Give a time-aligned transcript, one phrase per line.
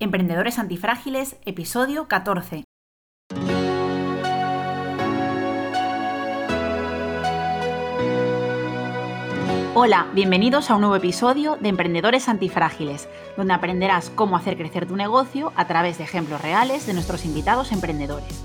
[0.00, 2.62] Emprendedores Antifrágiles, episodio 14.
[9.74, 14.94] Hola, bienvenidos a un nuevo episodio de Emprendedores Antifrágiles, donde aprenderás cómo hacer crecer tu
[14.94, 18.44] negocio a través de ejemplos reales de nuestros invitados emprendedores.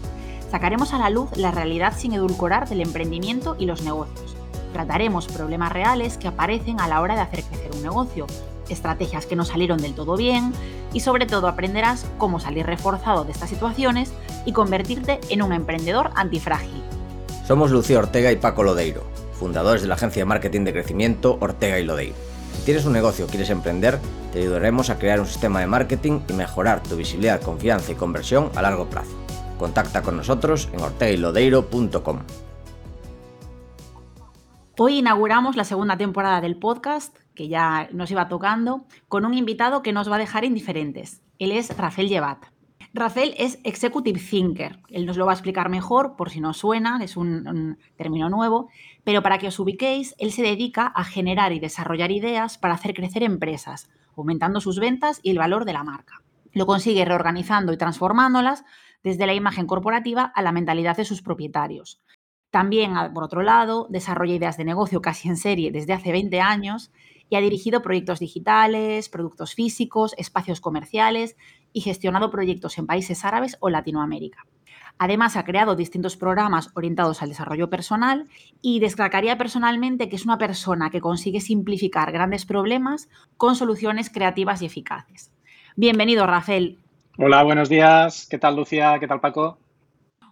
[0.50, 4.36] Sacaremos a la luz la realidad sin edulcorar del emprendimiento y los negocios.
[4.74, 8.26] Trataremos problemas reales que aparecen a la hora de hacer crecer un negocio,
[8.74, 10.52] estrategias que no salieron del todo bien
[10.92, 14.12] y sobre todo aprenderás cómo salir reforzado de estas situaciones
[14.46, 16.84] y convertirte en un emprendedor antifrágil.
[17.48, 19.04] Somos Lucía Ortega y Paco Lodeiro,
[19.40, 22.16] fundadores de la agencia de marketing de crecimiento Ortega y Lodeiro.
[22.56, 24.00] Si tienes un negocio o quieres emprender,
[24.32, 28.50] te ayudaremos a crear un sistema de marketing y mejorar tu visibilidad, confianza y conversión
[28.56, 29.12] a largo plazo.
[29.60, 32.20] Contacta con nosotros en ortegaylodeiro.com.
[34.78, 39.82] Hoy inauguramos la segunda temporada del podcast que ya nos iba tocando, con un invitado
[39.82, 41.22] que nos va a dejar indiferentes.
[41.40, 42.46] Él es Rafael Llevat.
[42.94, 44.80] Rafael es Executive Thinker.
[44.90, 48.30] Él nos lo va a explicar mejor por si no suena, es un, un, término
[48.30, 48.70] nuevo,
[49.04, 52.94] pero para que os ubiquéis, él se dedica a generar y desarrollar ideas para hacer
[52.94, 56.22] crecer empresas, aumentando sus ventas y el valor de la marca.
[56.52, 58.64] Lo consigue reorganizando y transformándolas
[59.04, 62.00] desde la imagen corporativa a la mentalidad de sus propietarios.
[62.52, 66.92] También, por otro lado, desarrolla ideas de negocio casi en serie desde hace 20 años
[67.30, 71.36] y ha dirigido proyectos digitales, productos físicos, espacios comerciales
[71.72, 74.46] y gestionado proyectos en países árabes o Latinoamérica.
[75.00, 78.26] Además, ha creado distintos programas orientados al desarrollo personal
[78.62, 84.62] y destacaría personalmente que es una persona que consigue simplificar grandes problemas con soluciones creativas
[84.62, 85.32] y eficaces.
[85.76, 86.78] Bienvenido, Rafael.
[87.18, 88.28] Hola, buenos días.
[88.30, 88.98] ¿Qué tal, Lucía?
[89.00, 89.58] ¿Qué tal, Paco?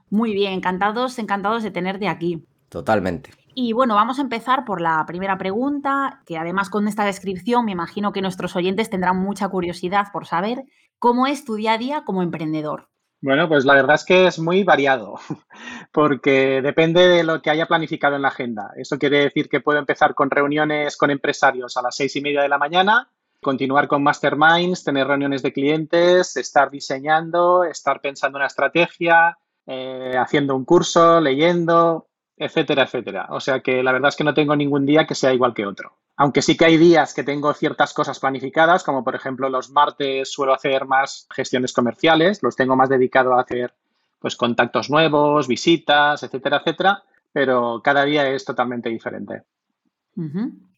[0.09, 2.43] Muy bien, encantados, encantados de tenerte aquí.
[2.69, 3.31] Totalmente.
[3.53, 7.73] Y bueno, vamos a empezar por la primera pregunta, que además con esta descripción me
[7.73, 10.63] imagino que nuestros oyentes tendrán mucha curiosidad por saber
[10.99, 12.87] cómo es tu día a día como emprendedor.
[13.23, 15.19] Bueno, pues la verdad es que es muy variado,
[15.91, 18.71] porque depende de lo que haya planificado en la agenda.
[18.75, 22.41] Eso quiere decir que puedo empezar con reuniones con empresarios a las seis y media
[22.41, 23.09] de la mañana,
[23.41, 30.55] continuar con masterminds, tener reuniones de clientes, estar diseñando, estar pensando una estrategia, eh, haciendo
[30.55, 32.07] un curso, leyendo,
[32.41, 33.27] etcétera, etcétera.
[33.29, 35.65] O sea que la verdad es que no tengo ningún día que sea igual que
[35.65, 35.93] otro.
[36.17, 40.31] Aunque sí que hay días que tengo ciertas cosas planificadas, como por ejemplo los martes
[40.31, 43.75] suelo hacer más gestiones comerciales, los tengo más dedicado a hacer
[44.19, 49.43] pues contactos nuevos, visitas, etcétera, etcétera, pero cada día es totalmente diferente.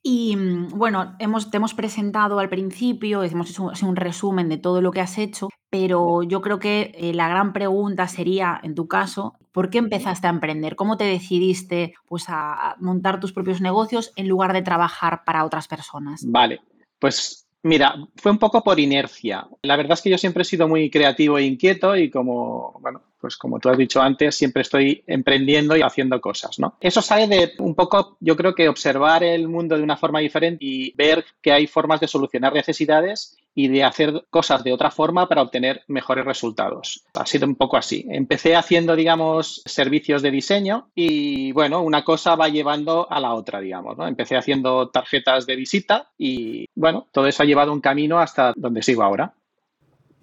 [0.03, 4.81] Y mm, bueno, hemos, te hemos presentado al principio, hemos hecho un resumen de todo
[4.81, 8.87] lo que has hecho, pero yo creo que eh, la gran pregunta sería, en tu
[8.87, 10.75] caso, ¿por qué empezaste a emprender?
[10.75, 15.69] ¿Cómo te decidiste pues, a montar tus propios negocios en lugar de trabajar para otras
[15.69, 16.25] personas?
[16.25, 16.59] Vale,
[16.99, 19.47] pues Mira, fue un poco por inercia.
[19.61, 23.01] La verdad es que yo siempre he sido muy creativo e inquieto y como, bueno,
[23.23, 26.75] pues como tú has dicho antes, siempre estoy emprendiendo y haciendo cosas, ¿no?
[26.81, 30.57] Eso sale de un poco, yo creo que observar el mundo de una forma diferente
[30.59, 35.29] y ver que hay formas de solucionar necesidades y de hacer cosas de otra forma
[35.29, 37.05] para obtener mejores resultados.
[37.13, 38.05] Ha sido un poco así.
[38.09, 43.61] Empecé haciendo, digamos, servicios de diseño y, bueno, una cosa va llevando a la otra,
[43.61, 44.05] digamos, ¿no?
[44.05, 48.83] Empecé haciendo tarjetas de visita y, bueno, todo eso ha llevado un camino hasta donde
[48.83, 49.33] sigo ahora.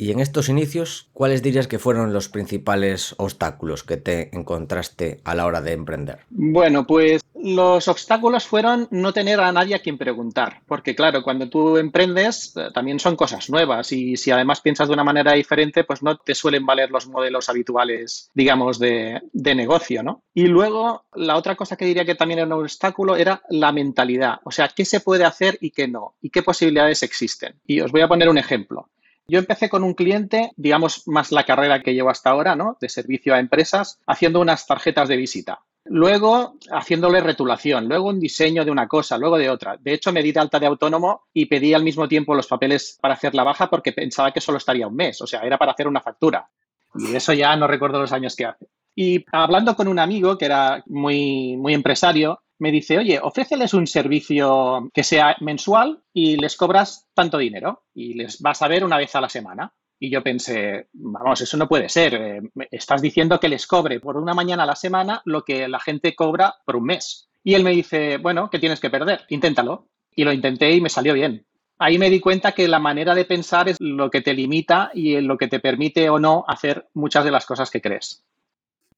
[0.00, 5.34] Y en estos inicios, ¿cuáles dirías que fueron los principales obstáculos que te encontraste a
[5.34, 6.20] la hora de emprender?
[6.30, 11.50] Bueno, pues los obstáculos fueron no tener a nadie a quien preguntar, porque claro, cuando
[11.50, 15.84] tú emprendes eh, también son cosas nuevas y si además piensas de una manera diferente,
[15.84, 20.22] pues no te suelen valer los modelos habituales, digamos, de, de negocio, ¿no?
[20.32, 24.38] Y luego, la otra cosa que diría que también era un obstáculo era la mentalidad,
[24.44, 27.56] o sea, qué se puede hacer y qué no, y qué posibilidades existen.
[27.66, 28.88] Y os voy a poner un ejemplo.
[29.30, 32.76] Yo empecé con un cliente, digamos, más la carrera que llevo hasta ahora, ¿no?
[32.80, 35.60] De servicio a empresas, haciendo unas tarjetas de visita.
[35.84, 39.76] Luego, haciéndole retulación, luego un diseño de una cosa, luego de otra.
[39.78, 42.98] De hecho, me di de alta de autónomo y pedí al mismo tiempo los papeles
[43.00, 45.72] para hacer la baja porque pensaba que solo estaría un mes, o sea, era para
[45.72, 46.48] hacer una factura.
[46.96, 48.66] Y eso ya no recuerdo los años que hace.
[48.96, 53.86] Y hablando con un amigo que era muy, muy empresario, me dice, oye, ofréceles un
[53.86, 58.98] servicio que sea mensual y les cobras tanto dinero y les vas a ver una
[58.98, 59.72] vez a la semana.
[59.98, 62.14] Y yo pensé, vamos, eso no puede ser.
[62.14, 62.40] Eh,
[62.70, 66.14] estás diciendo que les cobre por una mañana a la semana lo que la gente
[66.14, 67.28] cobra por un mes.
[67.42, 69.22] Y él me dice, bueno, ¿qué tienes que perder?
[69.28, 69.88] Inténtalo.
[70.14, 71.46] Y lo intenté y me salió bien.
[71.78, 75.18] Ahí me di cuenta que la manera de pensar es lo que te limita y
[75.22, 78.22] lo que te permite o no hacer muchas de las cosas que crees.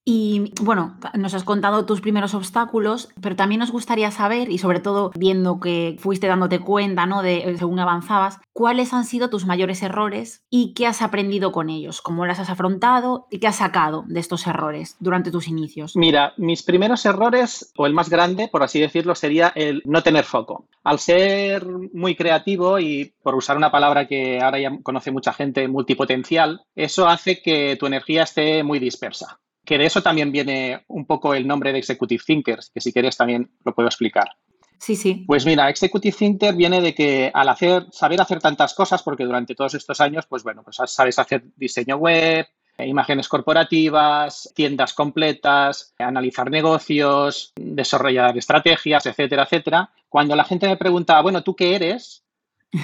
[0.05, 4.81] Y bueno, nos has contado tus primeros obstáculos, pero también nos gustaría saber, y sobre
[4.81, 7.23] todo viendo que fuiste dándote cuenta, ¿no?
[7.23, 12.03] De según avanzabas, cuáles han sido tus mayores errores y qué has aprendido con ellos,
[12.03, 15.95] cómo las has afrontado y qué has sacado de estos errores durante tus inicios.
[15.95, 20.25] Mira, mis primeros errores, o el más grande, por así decirlo, sería el no tener
[20.25, 20.67] foco.
[20.83, 25.69] Al ser muy creativo y por usar una palabra que ahora ya conoce mucha gente,
[25.69, 29.39] multipotencial, eso hace que tu energía esté muy dispersa
[29.73, 33.17] que de eso también viene un poco el nombre de Executive Thinkers, que si quieres
[33.17, 34.29] también lo puedo explicar.
[34.77, 35.25] Sí, sí.
[35.27, 39.55] Pues mira, Executive Thinker viene de que al hacer, saber hacer tantas cosas, porque durante
[39.55, 42.47] todos estos años, pues bueno, pues sabes hacer diseño web,
[42.81, 49.91] imágenes corporativas, tiendas completas, analizar negocios, desarrollar estrategias, etcétera, etcétera.
[50.11, 52.25] Cuando la gente me preguntaba, bueno, ¿tú qué eres?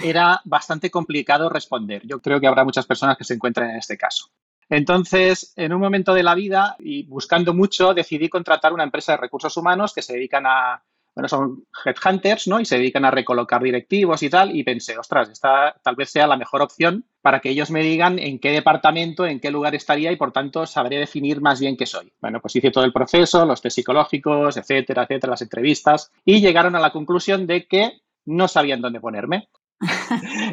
[0.02, 2.00] Era bastante complicado responder.
[2.06, 4.30] Yo creo que habrá muchas personas que se encuentren en este caso.
[4.68, 9.18] Entonces, en un momento de la vida y buscando mucho, decidí contratar una empresa de
[9.18, 10.82] recursos humanos que se dedican a,
[11.14, 12.60] bueno, son headhunters, ¿no?
[12.60, 14.54] Y se dedican a recolocar directivos y tal.
[14.54, 18.20] Y pensé, ostras, esta tal vez sea la mejor opción para que ellos me digan
[18.20, 21.86] en qué departamento, en qué lugar estaría y por tanto sabré definir más bien qué
[21.86, 22.12] soy.
[22.20, 26.76] Bueno, pues hice todo el proceso, los test psicológicos, etcétera, etcétera, las entrevistas y llegaron
[26.76, 29.48] a la conclusión de que no sabían dónde ponerme.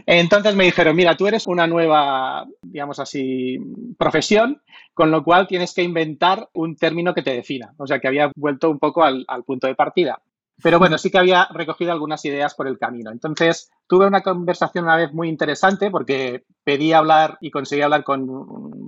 [0.06, 3.58] Entonces me dijeron, mira, tú eres una nueva, digamos así,
[3.98, 4.62] profesión,
[4.94, 7.74] con lo cual tienes que inventar un término que te defina.
[7.78, 10.22] O sea, que había vuelto un poco al, punto de partida.
[10.64, 13.12] Pero bueno, sí que había recogido algunas ideas por el camino.
[13.12, 18.26] Entonces, tuve una conversación una vez muy interesante porque pedí hablar y conseguí hablar con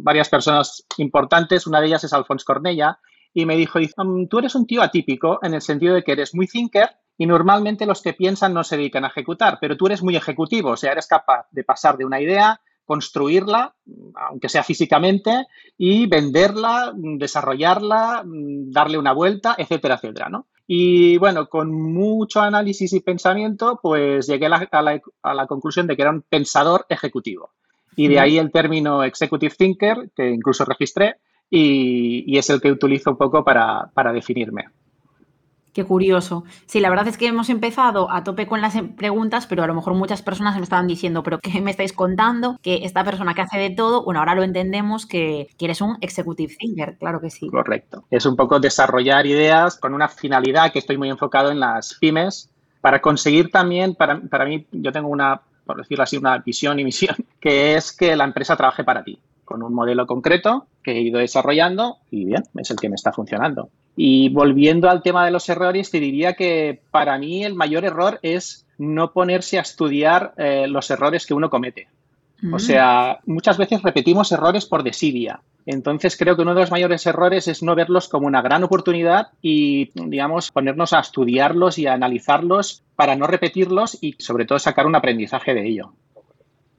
[0.02, 1.68] varias personas importantes.
[1.68, 3.00] Una de ellas es Alfonso Cornella
[3.34, 6.34] y me dijo, mm, tú eres un tío atípico en el sentido de que eres
[6.34, 10.04] muy thinker, y normalmente los que piensan no se dedican a ejecutar, pero tú eres
[10.04, 13.76] muy ejecutivo, o sea, eres capaz de pasar de una idea, construirla,
[14.16, 15.48] aunque sea físicamente,
[15.78, 20.48] y venderla, desarrollarla, darle una vuelta, etcétera, etcétera, ¿no?
[20.68, 26.12] Y bueno, con mucho análisis y pensamiento, pues llegué a la, conclusión de que era
[26.12, 27.52] un pensador ejecutivo.
[27.96, 31.16] Y de ahí el término executive thinker, que incluso registré,
[31.50, 34.66] y, es el que utilizo un poco para definirme.
[35.78, 36.44] Qué curioso.
[36.66, 39.76] Sí, la verdad es que hemos empezado a tope con las preguntas, pero a lo
[39.76, 42.58] mejor muchas personas me estaban diciendo, pero ¿qué me estáis contando?
[42.64, 46.56] Que esta persona que hace de todo, bueno, ahora lo entendemos que, eres un executive
[46.58, 47.48] thinker, claro que sí.
[47.52, 48.06] Correcto.
[48.10, 52.50] Es un poco desarrollar ideas con una finalidad que estoy muy enfocado en las pymes
[52.82, 56.86] para conseguir también, para, para mí, yo tengo una, por decirlo así, una visión y
[56.86, 61.02] misión, que es que la empresa trabaje para ti con un modelo concreto que he
[61.02, 63.70] ido desarrollando y bien, es el que me está funcionando.
[63.96, 68.20] Y volviendo al tema de los errores, te diría que para mí el mayor error
[68.22, 71.88] es no ponerse a estudiar eh, los errores que uno comete.
[72.44, 72.60] O mm.
[72.60, 75.42] sea, muchas veces repetimos errores por desidia.
[75.66, 79.30] Entonces creo que uno de los mayores errores es no verlos como una gran oportunidad
[79.42, 84.86] y, digamos, ponernos a estudiarlos y a analizarlos para no repetirlos y sobre todo sacar
[84.86, 85.94] un aprendizaje de ello.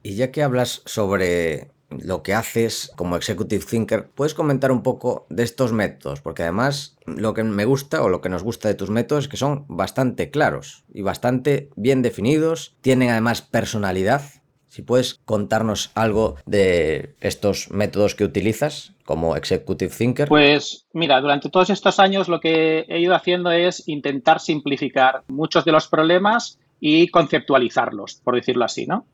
[0.01, 5.25] Y ya que hablas sobre lo que haces como executive thinker, ¿puedes comentar un poco
[5.29, 6.21] de estos métodos?
[6.21, 9.27] Porque además lo que me gusta o lo que nos gusta de tus métodos es
[9.29, 14.21] que son bastante claros y bastante bien definidos, tienen además personalidad.
[14.67, 20.27] Si puedes contarnos algo de estos métodos que utilizas como executive thinker.
[20.27, 25.65] Pues mira, durante todos estos años lo que he ido haciendo es intentar simplificar muchos
[25.65, 29.05] de los problemas y conceptualizarlos, por decirlo así, ¿no?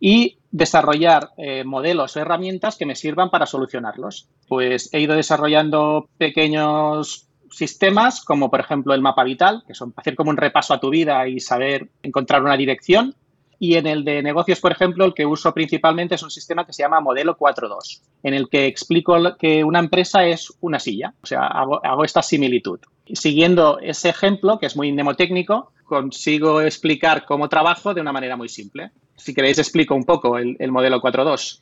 [0.00, 4.28] Y desarrollar eh, modelos o herramientas que me sirvan para solucionarlos.
[4.48, 10.14] Pues he ido desarrollando pequeños sistemas como por ejemplo el mapa vital, que son hacer
[10.14, 13.14] como un repaso a tu vida y saber encontrar una dirección.
[13.58, 16.72] Y en el de negocios, por ejemplo, el que uso principalmente es un sistema que
[16.72, 21.26] se llama Modelo 4.2, en el que explico que una empresa es una silla, o
[21.26, 22.80] sea, hago, hago esta similitud.
[23.12, 28.48] Siguiendo ese ejemplo, que es muy mnemotécnico, consigo explicar cómo trabajo de una manera muy
[28.48, 28.90] simple.
[29.16, 31.60] Si queréis, explico un poco el, modelo 4.2.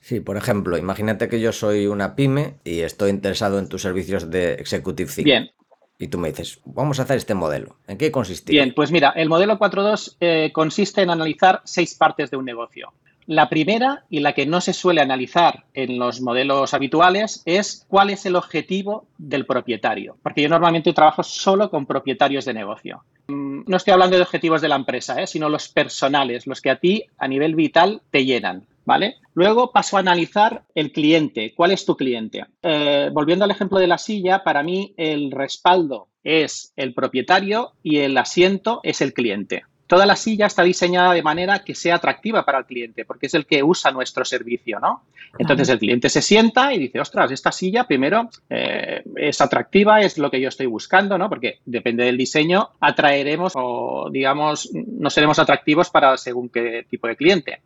[0.00, 4.30] Sí, por ejemplo, imagínate que yo soy una pyme y estoy interesado en tus servicios
[4.30, 5.24] de Executive Think.
[5.24, 5.50] Bien.
[5.98, 7.76] Y tú me dices, vamos a hacer este modelo.
[7.86, 8.52] ¿En qué consiste?
[8.52, 12.92] Bien, pues mira, el modelo 4.2 eh, consiste en analizar seis partes de un negocio.
[13.30, 18.10] La primera y la que no se suele analizar en los modelos habituales es cuál
[18.10, 23.04] es el objetivo del propietario, porque yo normalmente trabajo solo con propietarios de negocio.
[23.28, 25.28] Mm, no estoy hablando de objetivos de la empresa, ¿eh?
[25.28, 28.66] sino los personales, los que a ti a nivel vital te llenan.
[28.84, 29.18] ¿Vale?
[29.34, 31.54] Luego paso a analizar el cliente.
[31.54, 32.46] ¿Cuál es tu cliente?
[32.62, 37.98] Eh, volviendo al ejemplo de la silla, para mí el respaldo es el propietario y
[37.98, 39.62] el asiento es el cliente.
[39.90, 43.34] Toda la silla está diseñada de manera que sea atractiva para el cliente, porque es
[43.34, 45.02] el que usa nuestro servicio, ¿no?
[45.36, 50.16] Entonces el cliente se sienta y dice, ostras, esta silla primero eh, es atractiva, es
[50.16, 51.28] lo que yo estoy buscando, ¿no?
[51.28, 57.16] Porque depende del diseño, atraeremos o, digamos, no seremos atractivos para según qué tipo de
[57.16, 57.60] cliente.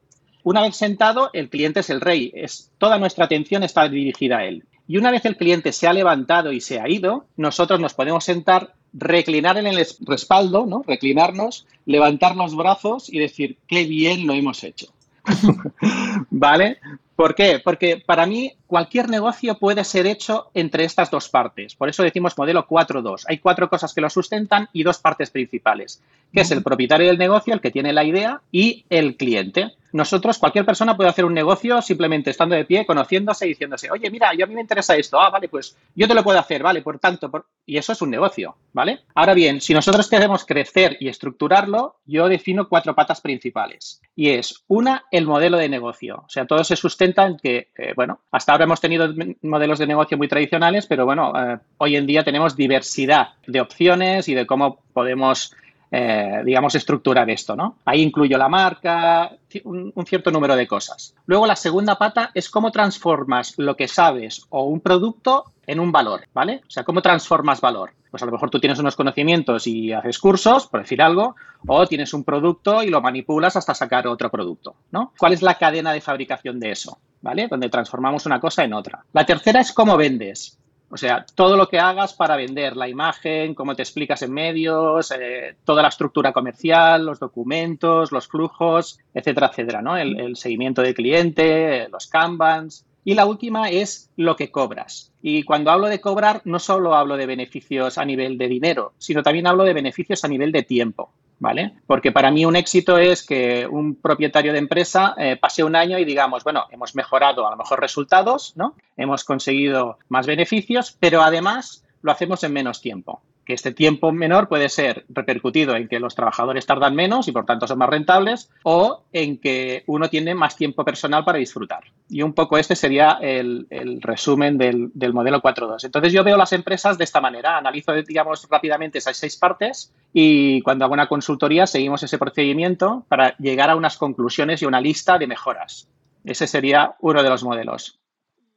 [0.44, 4.44] Una vez sentado, el cliente es el rey, es, toda nuestra atención está dirigida a
[4.46, 4.64] él.
[4.86, 8.24] Y una vez el cliente se ha levantado y se ha ido, nosotros nos podemos
[8.24, 10.82] sentar, reclinar en el respaldo, ¿no?
[10.86, 14.88] Reclinarnos, levantar los brazos y decir, qué bien lo hemos hecho.
[16.30, 16.78] ¿Vale?
[17.16, 17.60] ¿Por qué?
[17.64, 21.76] Porque para mí cualquier negocio puede ser hecho entre estas dos partes.
[21.76, 23.22] Por eso decimos modelo 4.2.
[23.28, 26.02] Hay cuatro cosas que lo sustentan y dos partes principales,
[26.32, 30.38] que es el propietario del negocio, el que tiene la idea, y el cliente nosotros,
[30.38, 34.34] cualquier persona puede hacer un negocio simplemente estando de pie, conociéndose y diciéndose, oye, mira,
[34.34, 36.82] yo a mí me interesa esto, ah, vale, pues yo te lo puedo hacer, vale,
[36.82, 37.30] por tanto,
[37.64, 39.02] y eso es un negocio, ¿vale?
[39.14, 44.02] Ahora bien, si nosotros queremos crecer y estructurarlo, yo defino cuatro patas principales.
[44.16, 46.24] Y es, una, el modelo de negocio.
[46.26, 49.86] O sea, todo se sustenta en que, eh, bueno, hasta ahora hemos tenido modelos de
[49.86, 54.46] negocio muy tradicionales, pero bueno, eh, hoy en día tenemos diversidad de opciones y de
[54.46, 55.54] cómo podemos
[55.90, 57.76] eh, digamos, estructurar esto, ¿no?
[57.84, 59.30] Ahí incluyo la marca,
[59.64, 61.14] un, cierto número de cosas.
[61.26, 65.92] Luego la segunda pata es cómo transformas lo que sabes o un producto en un
[65.92, 66.62] valor, ¿vale?
[66.66, 67.92] O sea, cómo transformas valor.
[68.10, 71.36] Pues a lo mejor tú tienes unos conocimientos y haces cursos, por decir algo,
[71.66, 75.12] o tienes un producto y lo manipulas hasta sacar otro producto, ¿no?
[75.18, 76.98] ¿Cuál es la cadena de fabricación de eso?
[77.22, 77.48] ¿Vale?
[77.48, 79.04] Donde transformamos una cosa en otra.
[79.12, 80.58] La tercera es cómo vendes.
[80.94, 85.10] O sea, todo lo que hagas para vender, la imagen, cómo te explicas en medios,
[85.10, 89.96] eh, toda la estructura comercial, los documentos, los flujos, etcétera, etcétera, ¿no?
[89.96, 92.86] El, seguimiento del cliente, los kanbans.
[93.02, 95.10] Y la última es lo que cobras.
[95.20, 99.24] Y cuando hablo de cobrar, no solo hablo de beneficios a nivel de dinero, sino
[99.24, 101.10] también hablo de beneficios a nivel de tiempo.
[101.38, 101.74] ¿Vale?
[101.86, 105.98] Porque para mí un éxito es que un propietario de empresa eh, pase un año
[105.98, 108.74] y digamos, bueno, hemos mejorado a lo mejor resultados, ¿no?
[108.96, 114.48] Hemos conseguido más beneficios, pero además lo hacemos en menos tiempo que este tiempo menor
[114.48, 118.50] puede ser repercutido en que los trabajadores tardan menos y por tanto son más rentables
[118.62, 121.84] o en que uno tiene más tiempo personal para disfrutar.
[122.08, 123.66] Y un poco este sería el,
[124.00, 125.84] resumen del, del modelo 4.2.
[125.84, 130.62] Entonces yo veo las empresas de esta manera, analizo, digamos, rápidamente esas seis partes y
[130.62, 135.18] cuando hago una consultoría seguimos ese procedimiento para llegar a unas conclusiones y una lista
[135.18, 135.88] de mejoras.
[136.24, 138.00] Ese sería uno de los modelos.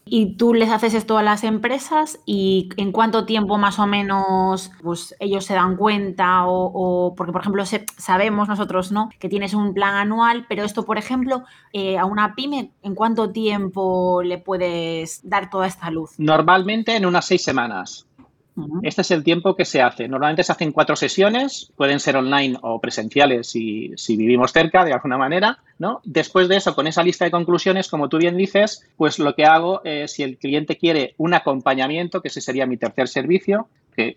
[0.09, 4.71] Y tú les haces esto a las empresas y en cuánto tiempo más o menos
[4.81, 7.63] pues ellos se dan cuenta o, porque por ejemplo
[7.97, 12.35] sabemos nosotros no que tienes un plan anual, pero esto por ejemplo eh, a una
[12.35, 16.11] pyme en cuánto tiempo le puedes dar toda esta luz.
[16.17, 18.06] Normalmente en unas seis semanas.
[18.81, 20.07] Este es el tiempo que se hace.
[20.07, 24.93] Normalmente se hacen cuatro sesiones, pueden ser online o presenciales si, si, vivimos cerca de
[24.93, 26.01] alguna manera, ¿no?
[26.03, 29.45] Después de eso, con esa lista de conclusiones, como tú bien dices, pues lo que
[29.45, 33.67] hago es, si el cliente quiere un acompañamiento, que ese sería mi tercer servicio,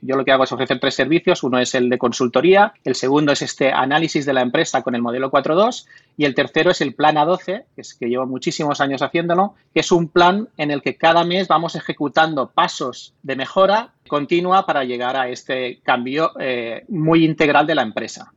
[0.03, 1.43] yo lo que hago es ofrecer tres servicios.
[1.43, 5.03] Uno es el de consultoría, el segundo es este análisis de la empresa con el
[5.03, 9.03] modelo 4.2 y el tercero es el plan A12, que es que llevo muchísimos años
[9.03, 13.93] haciéndolo, que es un plan en el que cada mes vamos ejecutando pasos de mejora
[14.09, 18.33] continua para llegar a este cambio eh, muy integral de la empresa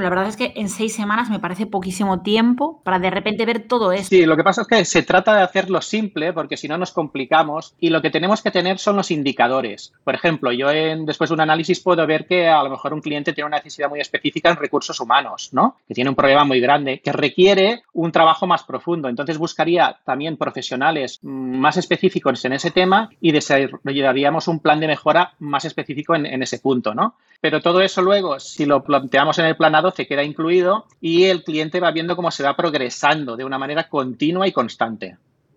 [0.00, 3.66] la verdad es que en seis semanas me parece poquísimo tiempo para de repente ver
[3.68, 4.08] todo esto.
[4.08, 6.92] Sí, lo que pasa es que se trata de hacerlo simple porque si no nos
[6.92, 9.92] complicamos y lo que tenemos que tener son los indicadores.
[10.04, 13.02] Por ejemplo, yo en, después de un análisis puedo ver que a lo mejor un
[13.02, 15.76] cliente tiene una necesidad muy específica en recursos humanos, ¿no?
[15.86, 19.08] Que tiene un problema muy grande, que requiere un trabajo más profundo.
[19.08, 25.34] Entonces buscaría también profesionales más específicos en ese tema y desarrollaríamos un plan de mejora
[25.38, 27.14] más específico en, en ese punto, ¿no?
[27.42, 31.44] Pero todo eso luego, si lo planteamos en el plan A12, queda incluido y el
[31.44, 35.16] cliente va viendo cómo se va progresando de una manera continua y constante.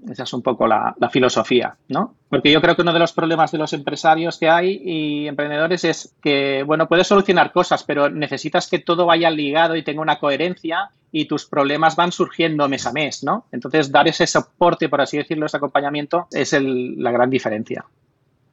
[0.09, 2.15] Esa es un poco la, filosofía, ¿no?
[2.29, 5.83] Porque yo creo que uno de los problemas de los empresarios que hay y emprendedores
[5.83, 10.19] es que, bueno, puedes solucionar cosas, pero necesitas que todo vaya ligado y tenga una
[10.19, 13.45] coherencia y tus problemas van surgiendo mes a mes, ¿no?
[13.51, 17.85] Entonces, dar ese soporte, por así decirlo, ese acompañamiento, es la gran diferencia.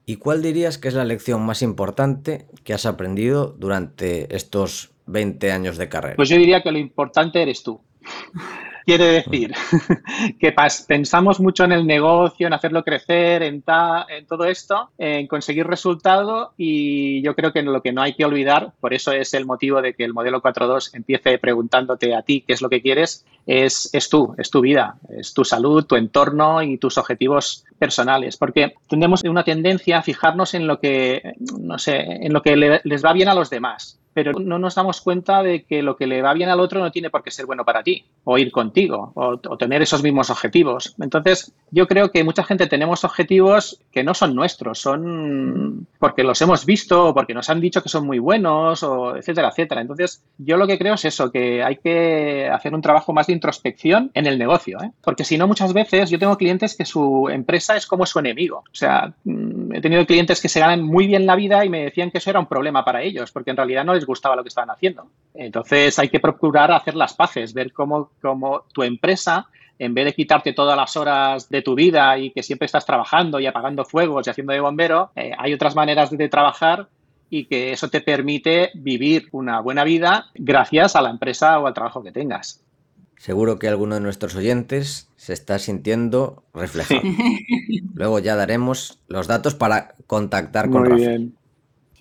[0.07, 5.52] ¿Y cuál dirías que es la lección más importante que has aprendido durante estos 20
[5.52, 6.16] años de carrera?
[6.16, 7.81] Pues yo diría que lo importante eres tú.
[8.85, 9.52] Quiere decir
[10.40, 10.54] que
[10.88, 13.62] pensamos mucho en el negocio, en hacerlo crecer, en,
[14.09, 18.25] en todo esto, en conseguir resultado y yo creo que lo que no hay que
[18.25, 22.42] olvidar, por eso es el motivo de que el modelo 4.2 empiece preguntándote a ti
[22.47, 25.97] qué es lo que quieres, es, es tú, es tu vida, es tu salud, tu
[25.97, 31.78] entorno y tus objetivos personales, porque tenemos una tendencia a fijarnos en lo que, no
[31.78, 35.42] sé, en lo que les va bien a los demás pero no nos damos cuenta
[35.42, 37.64] de que lo que le va bien al otro no tiene por qué ser bueno
[37.64, 40.95] para ti, o ir contigo, o, tener esos mismos objetivos.
[41.00, 46.40] Entonces, yo creo que mucha gente tenemos objetivos que no son nuestros, son porque los
[46.42, 49.81] hemos visto, o porque nos han dicho que son muy buenos, o etcétera, etcétera.
[49.81, 53.33] Entonces, yo lo que creo es eso, que hay que hacer un trabajo más de
[53.33, 54.90] introspección en el negocio, ¿eh?
[55.02, 58.59] porque si no, muchas veces yo tengo clientes que su empresa es como su enemigo.
[58.59, 61.85] O sea, mm, he tenido clientes que se ganan muy bien la vida y me
[61.85, 64.49] decían que eso era un problema para ellos, porque en realidad no gustaba lo que
[64.49, 65.09] estaban haciendo.
[65.35, 70.14] Entonces hay que procurar hacer las paces, ver cómo, cómo tu empresa en vez de
[70.14, 74.26] quitarte todas las horas de tu vida y que siempre estás trabajando y apagando fuegos
[74.26, 76.88] y haciendo de bombero, eh, hay otras maneras de trabajar
[77.28, 81.75] y que eso te permite vivir una buena vida gracias a la empresa o al
[81.75, 82.62] trabajo que tengas.
[83.16, 87.00] Seguro que alguno de nuestros oyentes se está sintiendo reflejado.
[87.94, 91.32] Luego ya daremos los datos para contactar con Rafael.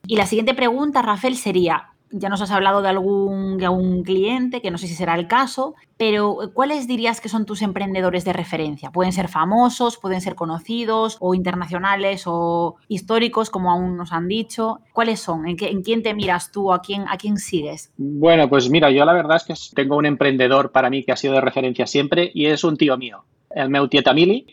[0.08, 4.62] Y la siguiente pregunta, Rafael, sería, ya nos has hablado de algún, de algún cliente,
[4.62, 8.26] que no sé si será el caso, pero eh, ¿cuáles dirías que son tus emprendedores
[8.26, 8.92] de referencia?
[8.92, 14.80] Pueden ser famosos, pueden ser conocidos o internacionales o históricos, como aún nos han dicho.
[14.94, 15.48] ¿Cuáles son?
[15.48, 16.74] ¿En, quién te miras tú?
[16.74, 17.92] ¿A quién, ¿A quién sigues?
[17.98, 21.18] Bueno, pues mira, yo la verdad es que tengo un emprendedor para mí que ha
[21.18, 23.24] sido de referencia siempre y es un tío mío
[23.56, 24.02] el meu que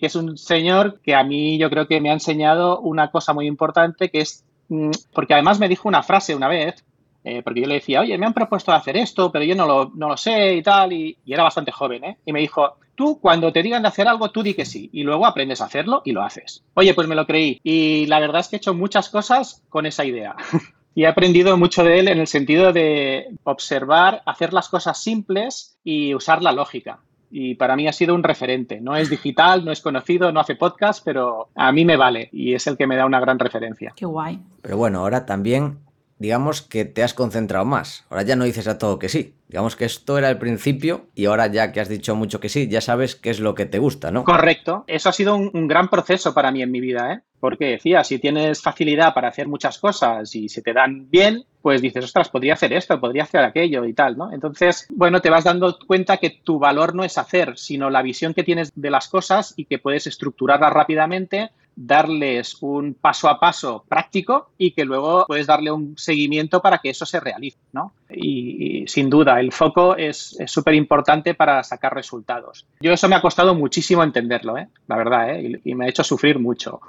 [0.00, 3.46] es un señor que a mí yo creo que me ha enseñado una cosa muy
[3.46, 6.84] importante, que es, mm, porque además me dijo una frase una vez,
[7.24, 9.90] eh, porque yo le decía, oye, me han propuesto hacer esto, pero yo no lo,
[9.94, 12.18] no lo sé y tal, y, era bastante joven, ¿eh?
[12.24, 15.02] Y me dijo, tú cuando te digan de hacer algo, tú di que sí, y
[15.02, 16.64] luego aprendes a hacerlo y lo haces.
[16.74, 19.86] Oye, pues me lo creí, y la verdad es que he hecho muchas cosas con
[19.86, 20.36] esa idea.
[20.94, 25.78] y he aprendido mucho de él en el sentido de observar, hacer las cosas simples
[25.84, 28.80] y usar la lógica y para mí ha sido un referente.
[28.80, 32.54] No es digital, no es conocido, no hace podcast, pero a mí me vale y
[32.54, 33.92] es el que me da una gran referencia.
[33.96, 34.40] Qué guay.
[34.62, 35.78] Pero bueno, ahora también
[36.18, 38.04] digamos que te has concentrado más.
[38.10, 39.34] Ahora ya no dices a todo que sí.
[39.48, 42.68] Digamos que esto era el principio y ahora ya que has dicho mucho que sí,
[42.68, 44.24] ya sabes qué es lo que te gusta, ¿no?
[44.24, 44.84] Correcto.
[44.86, 47.20] Eso ha sido un, gran proceso para mí en mi vida, ¿eh?
[47.40, 51.80] Porque decía, si tienes facilidad para hacer muchas cosas y se te dan bien, pues
[51.80, 54.32] dices, ostras, podría hacer esto, podría hacer aquello y tal, ¿no?
[54.32, 58.34] Entonces, bueno, te vas dando cuenta que tu valor no es hacer, sino la visión
[58.34, 63.84] que tienes de las cosas y que puedes estructurarlas rápidamente darles un paso a paso
[63.88, 67.92] práctico y que luego puedes darle un seguimiento para que eso se realice, ¿no?
[68.10, 72.66] Y, sin duda, el foco es súper importante para sacar resultados.
[72.80, 74.68] Yo eso me ha costado muchísimo entenderlo, ¿eh?
[74.88, 75.60] La verdad, ¿eh?
[75.64, 76.80] y me ha hecho sufrir mucho.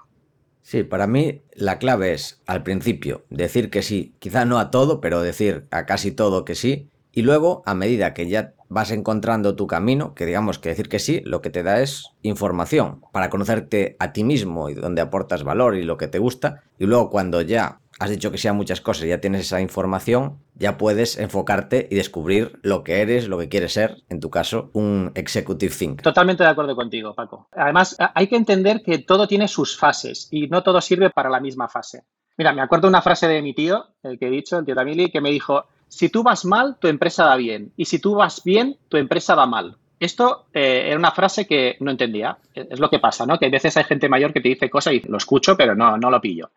[0.63, 5.01] Sí, para mí la clave es al principio decir que sí, quizá no a todo,
[5.01, 9.55] pero decir a casi todo que sí, y luego a medida que ya vas encontrando
[9.55, 13.29] tu camino, que digamos que decir que sí, lo que te da es información para
[13.29, 16.63] conocerte a ti mismo y donde aportas valor y lo que te gusta.
[16.77, 20.77] Y luego cuando ya has dicho que sí muchas cosas, ya tienes esa información, ya
[20.77, 25.11] puedes enfocarte y descubrir lo que eres, lo que quieres ser, en tu caso, un
[25.15, 26.03] executive thinker.
[26.03, 27.49] Totalmente de acuerdo contigo, Paco.
[27.51, 31.41] Además, hay que entender que todo tiene sus fases y no todo sirve para la
[31.41, 32.03] misma fase.
[32.37, 35.11] Mira, me acuerdo una frase de mi tío, el que he dicho, el tío Tamili,
[35.11, 37.73] que me dijo, si tú vas mal, tu empresa va bien.
[37.75, 39.75] Y si tú vas bien, tu empresa va mal.
[39.99, 42.37] Esto eh, era una frase que no entendía.
[42.53, 43.37] Es lo que pasa, ¿no?
[43.37, 45.97] Que a veces hay gente mayor que te dice cosas y lo escucho, pero no,
[45.97, 46.51] no lo pillo.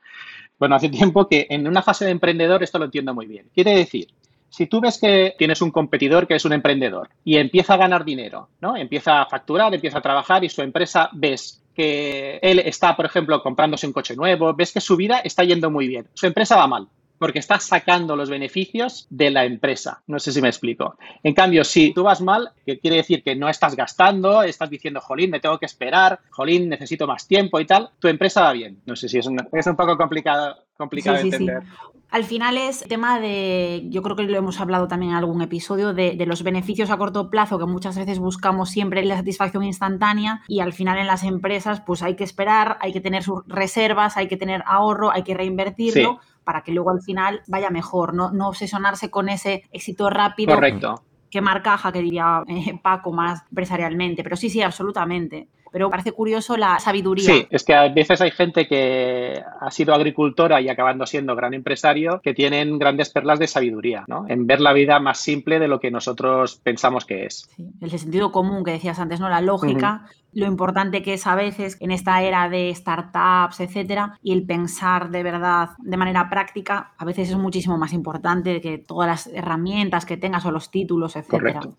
[0.58, 3.48] Bueno, hace tiempo que en una fase de emprendedor esto lo entiendo muy bien.
[3.52, 4.06] Quiere decir,
[4.48, 8.04] si tú ves que tienes un competidor que es un emprendedor y empieza a ganar
[8.04, 8.76] dinero, ¿no?
[8.76, 13.42] Empieza a facturar, empieza a trabajar y su empresa ves que él está, por ejemplo,
[13.42, 16.66] comprándose un coche nuevo, ves que su vida está yendo muy bien, su empresa va
[16.66, 16.86] mal
[17.22, 20.02] porque estás sacando los beneficios de la empresa.
[20.08, 20.96] No sé si me explico.
[21.22, 25.00] En cambio, si tú vas mal, que quiere decir que no estás gastando, estás diciendo,
[25.00, 28.80] jolín, me tengo que esperar, jolín, necesito más tiempo y tal, tu empresa va bien.
[28.86, 31.62] No sé si es un, es un poco complicado, complicado de entender.
[32.10, 35.94] Al final es tema de, yo creo que lo hemos hablado también en algún episodio,
[35.94, 40.42] de, de, los beneficios a corto plazo que muchas veces buscamos siempre la satisfacción instantánea
[40.46, 44.18] y al final en las empresas pues hay que esperar, hay que tener sus reservas,
[44.18, 48.30] hay que tener ahorro, hay que reinvertirlo para que luego al final vaya mejor, no,
[48.32, 50.54] no obsesionarse con ese éxito rápido.
[50.54, 51.02] Correcto.
[51.30, 54.22] Que marcaja, que diría eh, Paco más empresarialmente.
[54.22, 57.24] Pero sí, sí, absolutamente pero parece curioso la sabiduría.
[57.24, 61.54] Sí, es que a veces hay gente que ha sido agricultora y acabando siendo gran
[61.54, 64.26] empresario que tienen grandes perlas de sabiduría, ¿no?
[64.28, 67.48] En ver la vida más simple de lo que nosotros pensamos que es.
[67.56, 69.28] Sí, el sentido común que decías antes, ¿no?
[69.28, 74.32] La lógica, lo importante que es a veces en esta era de startups, etcétera, y
[74.32, 79.08] el pensar de verdad de manera práctica, a veces es muchísimo más importante que todas
[79.08, 81.60] las herramientas que tengas o los títulos, etcétera.
[81.60, 81.76] Correcto.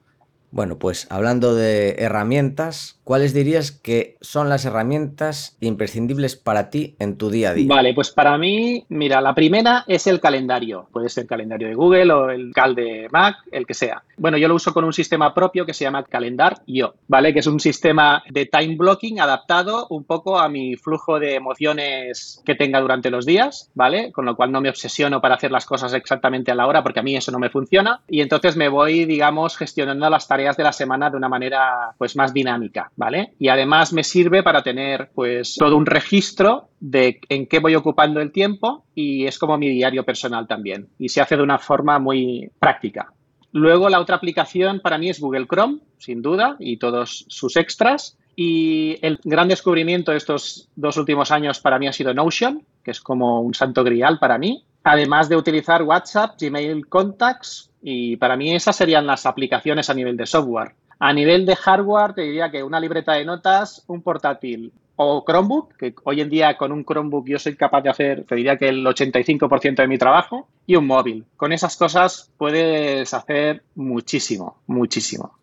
[0.53, 7.17] Bueno, pues hablando de herramientas, ¿cuáles dirías que son las herramientas imprescindibles para ti en
[7.17, 7.65] tu día a día?
[7.67, 10.89] Vale, pues para mí, mira, la primera es el calendario.
[10.91, 14.03] Puede ser el calendario de Google o el cal de Mac, el que sea.
[14.15, 17.33] Bueno, yo lo uso con un sistema propio que se llama Calendar.io, ¿vale?
[17.33, 22.43] Que es un sistema de time blocking adaptado un poco a mi flujo de emociones
[22.45, 24.11] que tenga durante los días, ¿vale?
[24.11, 26.99] Con lo cual no me obsesiono para hacer las cosas exactamente a la hora porque
[26.99, 28.01] a mí eso no me funciona.
[28.07, 32.15] Y entonces me voy, digamos, gestionando las tareas de la semana de una manera pues
[32.15, 33.33] más dinámica, ¿vale?
[33.39, 38.19] Y además me sirve para tener pues todo un registro de en qué voy ocupando
[38.19, 41.99] el tiempo y es como mi diario personal también y se hace de una forma
[41.99, 43.13] muy práctica.
[43.53, 48.17] Luego la otra aplicación para mí es Google Chrome, sin duda, y todos sus extras.
[48.35, 52.89] Y el gran descubrimiento de estos dos últimos años para mí ha sido Notion, que
[52.89, 54.65] es como un santo grial para mí.
[54.83, 60.17] Además de utilizar WhatsApp, Gmail Contacts, y para mí esas serían las aplicaciones a nivel
[60.17, 60.75] de software.
[60.99, 65.75] A nivel de hardware, te diría que una libreta de notas, un portátil o Chromebook,
[65.75, 68.69] que hoy en día con un Chromebook yo soy capaz de hacer, te diría que
[68.69, 71.25] el 85% de mi trabajo, y un móvil.
[71.35, 75.37] Con esas cosas puedes hacer muchísimo, muchísimo.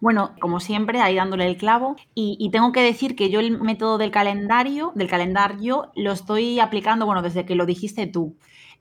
[0.00, 1.96] Bueno, como siempre, ahí dándole el clavo.
[2.14, 7.06] Y, tengo que decir que yo el método del calendario, del calendario, lo estoy aplicando,
[7.06, 8.36] bueno, desde que lo dijiste tú.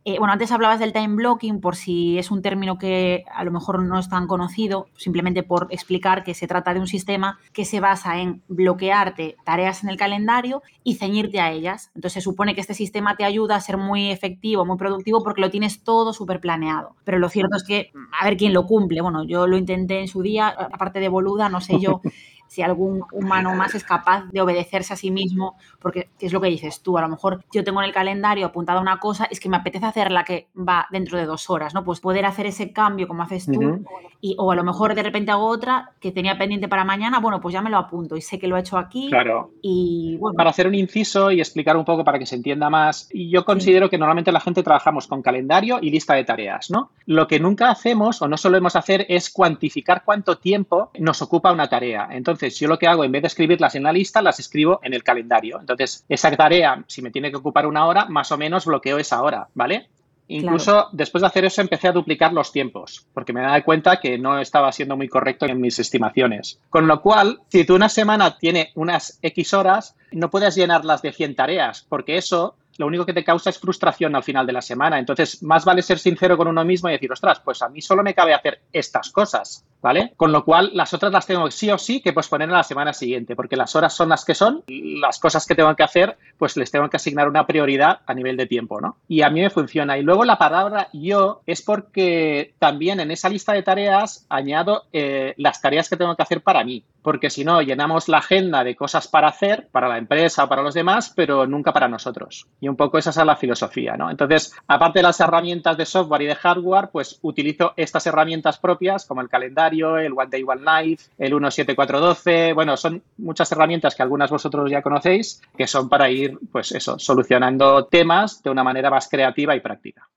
[0.07, 3.49] Eh, bueno, antes hablabas del time blocking, por si es un término que a lo
[3.49, 7.65] mejor no es tan conocido, simplemente por explicar que se trata de un sistema que
[7.65, 11.89] se basa en bloquearte tareas en el calendario y ceñirte a ellas.
[11.95, 15.41] Entonces se supone que este sistema te ayuda a ser muy efectivo, muy productivo, porque
[15.41, 16.95] lo tienes todo súper planeado.
[17.03, 19.01] Pero lo cierto es que, a ver quién lo cumple.
[19.01, 22.01] Bueno, yo lo intenté en su día, aparte de boluda, no sé yo
[22.47, 26.47] si algún humano más es capaz de obedecerse a sí mismo, porque es lo que
[26.47, 29.49] dices tú, a lo mejor yo tengo en el calendario apuntada una cosa, es que
[29.49, 31.83] me apetece hacer la que va dentro de dos horas, ¿no?
[31.83, 33.83] Pues poder hacer ese cambio como haces tú,
[34.21, 37.41] y, o a lo mejor de repente hago otra que tenía pendiente para mañana, bueno,
[37.41, 39.09] pues ya me lo apunto y sé que lo he hecho aquí.
[39.09, 39.51] Claro.
[39.61, 40.35] Y bueno.
[40.35, 43.89] Para hacer un inciso y explicar un poco para que se entienda más, yo considero
[43.89, 46.91] que normalmente la gente trabajamos con calendario y lista de tareas, ¿no?
[47.05, 51.67] Lo que nunca hacemos o no solemos hacer es cuantificar cuánto tiempo nos ocupa una
[51.67, 52.07] tarea.
[52.11, 54.81] Entonces, entonces, yo lo que hago, en vez de escribirlas en la lista, las escribo
[54.83, 55.57] en el calendario.
[55.57, 59.21] Entonces, esa tarea, si me tiene que ocupar una hora, más o menos bloqueo esa
[59.21, 59.87] hora, ¿vale?
[60.27, 64.17] Incluso después de hacer eso empecé a duplicar los tiempos, porque me daba cuenta que
[64.17, 66.59] no estaba siendo muy correcto en mis estimaciones.
[66.69, 71.13] Con lo cual, si tú una semana tiene unas X horas, no puedes llenarlas de
[71.13, 74.61] 100 tareas, porque eso lo único que te causa es frustración al final de la
[74.61, 74.99] semana.
[74.99, 78.03] Entonces, más vale ser sincero con uno mismo y decir, ostras, pues a mí solo
[78.03, 80.13] me cabe hacer estas cosas, ¿vale?
[80.17, 82.91] Con lo cual, las otras las tengo sí o sí que posponer a la semana
[82.91, 86.57] siguiente, porque las horas son las que son, las cosas que tengo que hacer, pues
[86.57, 88.97] les tengo que asignar una prioridad a nivel de tiempo, ¿no?
[89.07, 89.95] Y a mí me funciona.
[89.99, 95.35] Y luego la palabra yo es porque también en esa lista de tareas añado eh,
[95.37, 98.75] las tareas que tengo que hacer para mí, porque si no, llenamos la agenda de
[98.75, 102.47] cosas para hacer, para la empresa o para los demás, pero nunca para nosotros.
[102.59, 104.09] Y un poco esa es la filosofía, ¿no?
[104.09, 109.05] Entonces, aparte de las herramientas de software y de hardware, pues utilizo estas herramientas propias
[109.05, 114.03] como el calendario, el One Day One Life, el 17412, bueno, son muchas herramientas que
[114.03, 118.89] algunas vosotros ya conocéis, que son para ir, pues eso, solucionando temas de una manera
[118.89, 120.07] más creativa y práctica.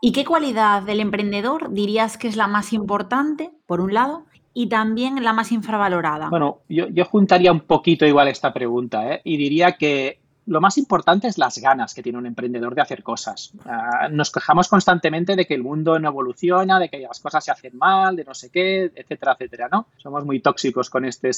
[0.00, 4.68] ¿Y qué cualidad del emprendedor dirías que es la más importante, por un lado, y
[4.68, 6.28] también la más infravalorada?
[6.28, 9.20] Bueno, yo, yo juntaría un poquito igual esta pregunta ¿eh?
[9.24, 13.02] y diría que lo más importante es las ganas que tiene un emprendedor de hacer
[13.02, 13.52] cosas.
[13.64, 17.50] Ah, nos quejamos constantemente de que el mundo no evoluciona, de que las cosas se
[17.50, 19.86] hacen mal, de no sé qué, etcétera, etcétera, ¿no?
[19.96, 21.30] Somos muy tóxicos con este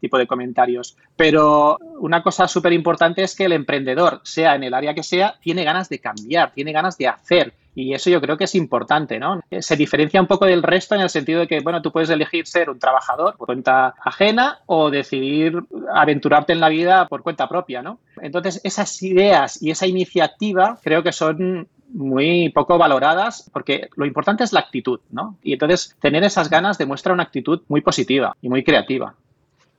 [0.00, 0.96] tipo de comentarios.
[1.16, 5.36] Pero una cosa súper importante es que el emprendedor, sea en el área que sea,
[5.40, 9.20] tiene ganas de cambiar, tiene ganas de hacer, y eso yo creo que es importante,
[9.20, 9.40] ¿no?
[9.60, 12.44] Se diferencia un poco del resto en el sentido de que, bueno, tú puedes elegir
[12.44, 15.62] ser un trabajador por cuenta ajena o decidir
[15.94, 18.00] aventurarte en la vida por cuenta propia, ¿no?
[18.20, 24.42] Entonces, esas ideas y esa iniciativa creo que son muy poco valoradas porque lo importante
[24.42, 25.36] es la actitud, ¿no?
[25.44, 29.14] Y entonces tener esas ganas demuestra una actitud muy positiva y muy creativa.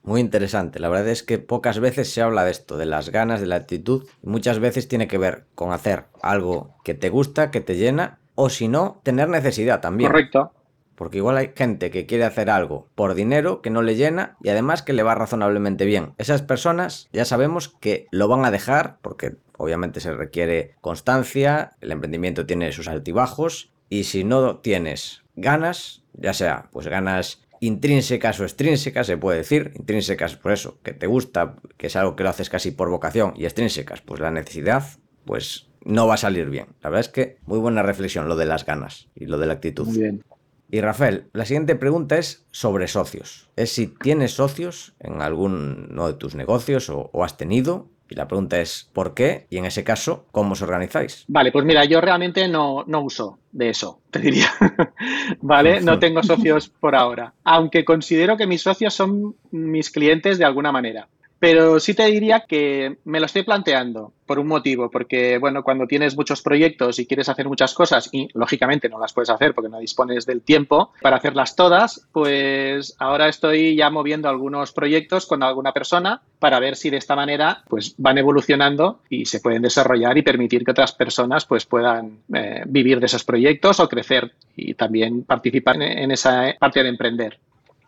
[0.03, 0.79] Muy interesante.
[0.79, 3.55] La verdad es que pocas veces se habla de esto, de las ganas, de la
[3.55, 4.07] actitud.
[4.23, 8.49] Muchas veces tiene que ver con hacer algo que te gusta, que te llena, o
[8.49, 10.11] si no, tener necesidad también.
[10.11, 10.53] Correcto.
[10.95, 14.49] Porque igual hay gente que quiere hacer algo por dinero, que no le llena y
[14.49, 16.13] además que le va razonablemente bien.
[16.17, 21.91] Esas personas ya sabemos que lo van a dejar porque obviamente se requiere constancia, el
[21.91, 28.43] emprendimiento tiene sus altibajos y si no tienes ganas, ya sea pues ganas intrínsecas o
[28.43, 29.71] extrínsecas, se puede decir.
[29.75, 33.33] Intrínsecas, por eso, que te gusta, que es algo que lo haces casi por vocación,
[33.35, 34.83] y extrínsecas, pues la necesidad,
[35.25, 36.67] pues no va a salir bien.
[36.81, 39.53] La verdad es que muy buena reflexión lo de las ganas y lo de la
[39.53, 39.85] actitud.
[39.85, 40.23] Muy bien.
[40.71, 43.49] Y Rafael, la siguiente pregunta es sobre socios.
[43.55, 48.27] Es si tienes socios en alguno de tus negocios o, o has tenido y la
[48.27, 49.45] pregunta es, ¿por qué?
[49.49, 51.25] Y en ese caso, ¿cómo os organizáis?
[51.27, 54.49] Vale, pues mira, yo realmente no, no uso de eso, te diría.
[55.41, 55.81] ¿Vale?
[55.81, 57.33] No tengo socios por ahora.
[57.43, 61.07] Aunque considero que mis socios son mis clientes de alguna manera.
[61.39, 65.87] Pero sí te diría que me lo estoy planteando por un motivo, porque bueno, cuando
[65.87, 69.69] tienes muchos proyectos y quieres hacer muchas cosas y lógicamente no las puedes hacer porque
[69.69, 75.41] no dispones del tiempo para hacerlas todas, pues ahora estoy ya moviendo algunos proyectos con
[75.41, 80.17] alguna persona para ver si de esta manera pues van evolucionando y se pueden desarrollar
[80.17, 84.73] y permitir que otras personas pues puedan eh, vivir de esos proyectos o crecer y
[84.75, 87.39] también participar en esa parte de emprender.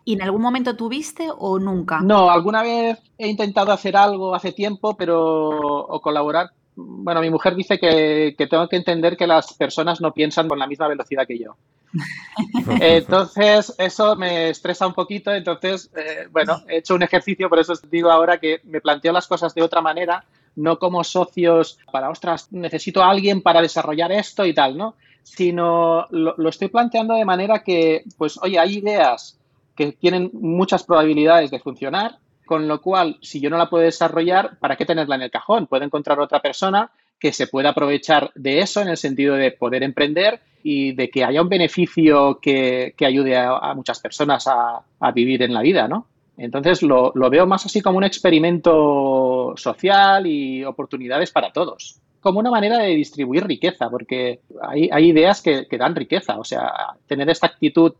[0.04, 2.02] ¿Y en algún momento tuviste o nunca?
[2.02, 6.52] No, alguna vez he intentado hacer algo hace tiempo, pero o colaborar.
[6.76, 10.68] Bueno, mi mujer dice que, tengo que entender que las personas no piensan con la
[10.68, 11.56] misma velocidad que yo.
[12.82, 15.32] Entonces, eso me estresa un poquito.
[15.32, 19.14] Entonces, eh, bueno, he hecho un ejercicio, por eso os digo ahora que me planteo
[19.14, 24.12] las cosas de otra manera, no como socios para, ostras, necesito a alguien para desarrollar
[24.12, 24.96] esto y tal, ¿no?
[25.24, 29.38] Sino lo, lo estoy planteando de manera que, pues, oye, hay ideas
[29.76, 34.58] que tienen muchas probabilidades de funcionar, con lo cual, si yo no la puedo desarrollar,
[34.60, 35.68] ¿para qué tenerla en el cajón?
[35.68, 39.84] Puedo encontrar otra persona que se pueda aprovechar de eso en el sentido de poder
[39.84, 45.54] emprender y de que haya un beneficio que, ayude a, muchas personas a, vivir en
[45.54, 46.08] la vida, ¿no?
[46.38, 52.00] Entonces lo, veo más así como un experimento social y oportunidades para todos.
[52.20, 56.38] Como una manera de distribuir riqueza, porque hay, hay ideas que, que dan riqueza.
[56.40, 56.72] O sea,
[57.08, 57.94] tener esta actitud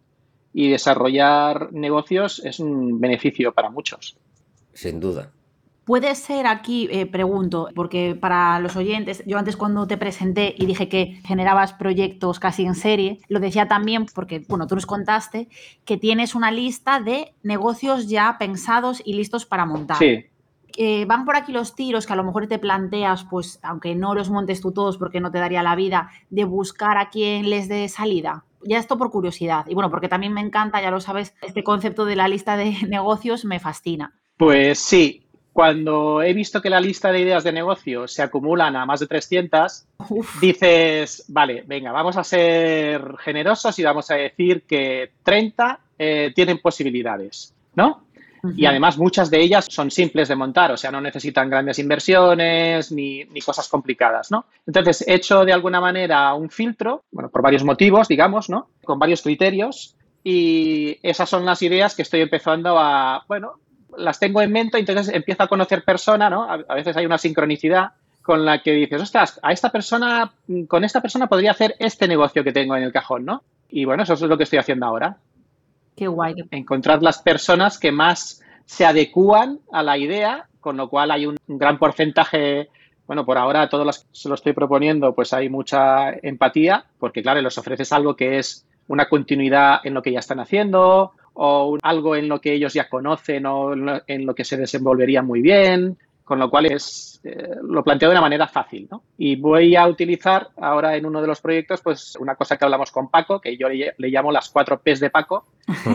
[0.54, 4.18] y desarrollar negocios es un beneficio para muchos.
[4.74, 5.32] Sin duda.
[5.86, 10.66] Puede ser aquí, eh, pregunto, porque para los oyentes, yo antes cuando te presenté y
[10.68, 15.50] dije que generabas proyectos casi en serie, lo decía también porque, bueno, tú nos contaste
[15.84, 19.98] que tienes una lista de negocios ya pensados y listos para montar.
[19.98, 20.26] Sí.
[21.06, 24.30] van por aquí los tiros que a lo mejor te planteas, pues aunque no los
[24.30, 27.90] montes tú todos porque no te daría la vida, de buscar a quien les dé
[27.90, 29.66] salida ya esto por curiosidad.
[29.68, 32.76] Y bueno, porque también me encanta, ya lo sabes, este concepto de la lista de
[32.88, 34.14] negocios me fascina.
[34.38, 38.86] Pues sí, cuando he visto que la lista de ideas de negocio se acumulan a
[38.86, 39.86] más de 300,
[40.40, 46.60] dices, vale, venga, vamos a ser generosos y vamos a decir que 30 eh, tienen
[46.60, 48.06] posibilidades, ¿no?
[48.56, 52.92] Y además muchas de ellas son simples de montar, o sea, no necesitan grandes inversiones
[52.92, 54.46] ni, cosas complicadas, ¿no?
[54.66, 58.70] Entonces, he hecho de alguna manera un filtro, bueno, por varios motivos, digamos, ¿no?
[58.84, 63.54] Con varios criterios y esas son las ideas que estoy empezando a, bueno,
[63.98, 66.44] las tengo en mente, entonces empiezo a conocer persona, ¿no?
[66.44, 70.32] A, veces hay una sincronicidad con la que dices, ostras, a esta persona,
[70.68, 73.44] con esta persona podría hacer este negocio que tengo en el cajón, ¿no?
[73.70, 75.18] Y bueno, eso es lo que estoy haciendo ahora.
[76.52, 81.38] Encontrar las personas que más se adecúan a la idea, con lo cual hay un
[81.48, 82.70] gran porcentaje
[83.12, 87.22] bueno, por ahora todos los que se lo estoy proponiendo, pues hay mucha empatía, porque
[87.22, 91.78] claro, les ofreces algo que es una continuidad en lo que ya están haciendo o
[91.82, 95.98] algo en lo que ellos ya conocen o en lo que se desenvolvería muy bien
[96.24, 98.88] con lo cual es, eh, lo planteo de una manera fácil.
[98.90, 99.04] ¿no?
[99.18, 102.92] Y voy a utilizar ahora en uno de los proyectos pues una cosa que hablamos
[102.92, 105.46] con Paco, que yo le, llamo las cuatro P's de Paco,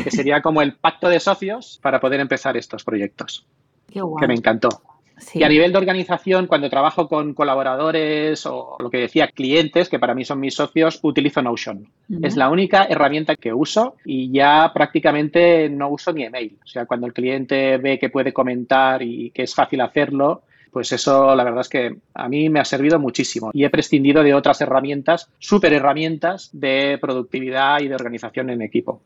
[0.03, 3.47] que sería como el pacto de socios para poder empezar estos proyectos.
[3.93, 4.21] Qué guay.
[4.21, 4.69] Que me encantó.
[5.33, 9.99] Y a nivel de organización, cuando trabajo con colaboradores o lo que decía, clientes, que
[9.99, 11.89] para mí son mis socios, utilizo Notion.
[12.23, 16.59] Es la única herramienta que uso y ya prácticamente no uso ni email.
[16.63, 20.93] O sea, cuando el cliente ve que puede comentar y que es fácil hacerlo, pues
[20.93, 24.35] eso la verdad es que a mí me ha servido muchísimo y he prescindido de
[24.35, 29.01] otras herramientas, súper herramientas de productividad y de organización en equipo.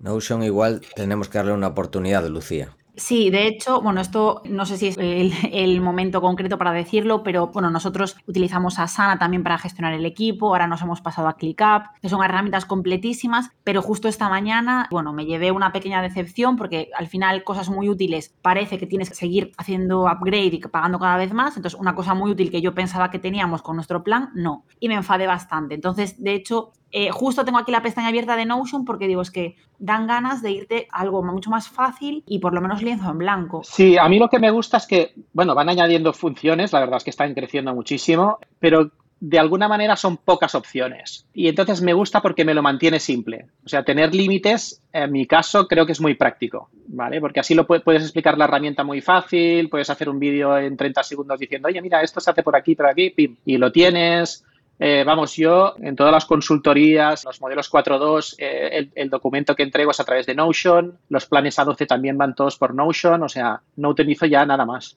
[0.00, 2.76] Notion igual tenemos que darle una oportunidad, Lucía.
[2.98, 7.46] Sí, de hecho, bueno, esto no sé si es el, momento concreto para decirlo, pero
[7.46, 11.84] bueno, nosotros utilizamos Asana también para gestionar el equipo, ahora nos hemos pasado a ClickUp,
[12.02, 16.90] que son herramientas completísimas, pero justo esta mañana, bueno, me llevé una pequeña decepción porque
[16.96, 21.16] al final cosas muy útiles parece que tienes que seguir haciendo upgrade y pagando cada
[21.16, 24.30] vez más, entonces una cosa muy útil que yo pensaba que teníamos con nuestro plan,
[24.34, 25.76] no, y me enfadé bastante.
[25.76, 29.30] Entonces, de hecho, eh, justo tengo aquí la pestaña abierta de Notion porque digo, es
[29.30, 33.18] que dan ganas de irte a algo mucho más fácil y por lo menos en
[33.18, 33.62] blanco.
[33.64, 36.98] Sí, a mí lo que me gusta es que, bueno, van añadiendo funciones, la verdad
[36.98, 41.26] es que están creciendo muchísimo, pero de alguna manera son pocas opciones.
[41.34, 43.46] Y entonces me gusta porque me lo mantiene simple.
[43.64, 47.20] O sea, tener límites, en mi caso, creo que es muy práctico, ¿vale?
[47.20, 51.02] Porque así lo puedes explicar la herramienta muy fácil, puedes hacer un vídeo en 30
[51.02, 53.12] segundos diciendo, oye, mira, esto se hace por aquí, por aquí,
[53.44, 54.44] y lo tienes
[54.80, 59.64] Eh, vamos, yo en todas las consultorías, los modelos 4.2, eh, el, el, documento que
[59.64, 63.28] entrego es a través de Notion, los planes A12 también van todos por Notion, o
[63.28, 64.96] sea, no utilizo ya nada más.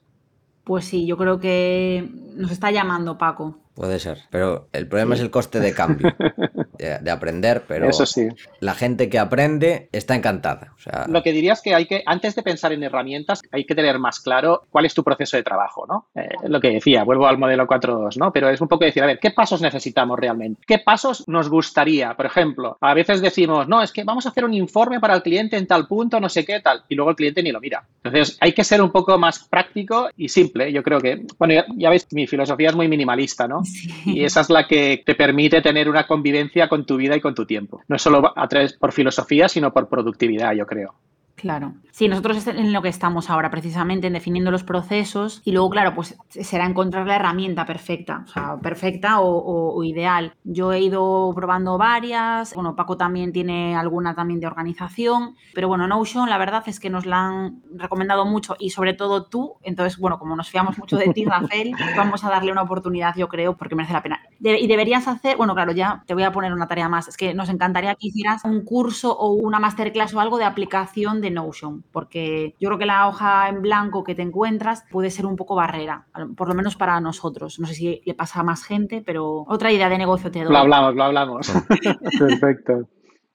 [0.63, 3.57] Pues sí, yo creo que nos está llamando Paco.
[3.73, 6.13] Puede ser, pero el problema es el coste de cambio,
[6.77, 8.27] de, de, aprender, pero Eso sí.
[8.59, 10.73] la gente que aprende está encantada.
[10.75, 13.65] O sea, Lo que diría es que hay que, antes de pensar en herramientas, hay
[13.65, 16.09] que tener más claro cuál es tu proceso de trabajo, ¿no?
[16.15, 18.33] Eh, lo que decía, vuelvo al modelo 4.2, ¿no?
[18.33, 20.61] Pero es un poco decir, a ver, ¿qué pasos necesitamos realmente?
[20.67, 22.13] ¿Qué pasos nos gustaría?
[22.15, 25.23] Por ejemplo, a veces decimos, no, es que vamos a hacer un informe para el
[25.23, 27.85] cliente en tal punto, no sé qué, tal, y luego el cliente ni lo mira.
[28.03, 30.73] Entonces, hay que ser un poco más práctico y simple.
[30.73, 33.60] Yo creo que, bueno, ya, ya veis, mi filosofía es muy minimalista, ¿no?
[34.05, 37.35] Y esa es la que te permite tener una convivencia con tu vida y con
[37.35, 37.81] tu tiempo.
[37.87, 40.95] No solo a través por filosofía, sino por productividad, yo creo.
[41.35, 41.73] Claro.
[41.91, 45.69] Sí, nosotros es en lo que estamos ahora, precisamente en definiendo los procesos y luego,
[45.69, 50.33] claro, pues será encontrar la herramienta perfecta, o sea, perfecta o, o, o, ideal.
[50.43, 55.85] Yo he ido probando varias, bueno, Paco también tiene alguna también de organización, pero bueno,
[55.87, 59.99] Notion la verdad es que nos la han recomendado mucho y sobre todo tú, entonces,
[59.99, 63.57] bueno, como nos fiamos mucho de ti, Rafael, vamos a darle una oportunidad, yo creo,
[63.57, 64.21] porque merece la pena.
[64.39, 67.17] De y deberías hacer, bueno, claro, ya te voy a poner una tarea más, es
[67.17, 71.31] que nos encantaría que hicieras un curso o una masterclass o algo de aplicación de
[71.31, 75.35] Notion, porque yo creo que la hoja en blanco que te encuentras puede ser un
[75.35, 77.59] poco barrera, por lo menos para nosotros.
[77.59, 80.51] No sé si le pasa a más gente, pero otra idea de negocio te doy.
[80.51, 81.53] Lo hablamos, lo hablamos.
[82.19, 82.87] Perfecto.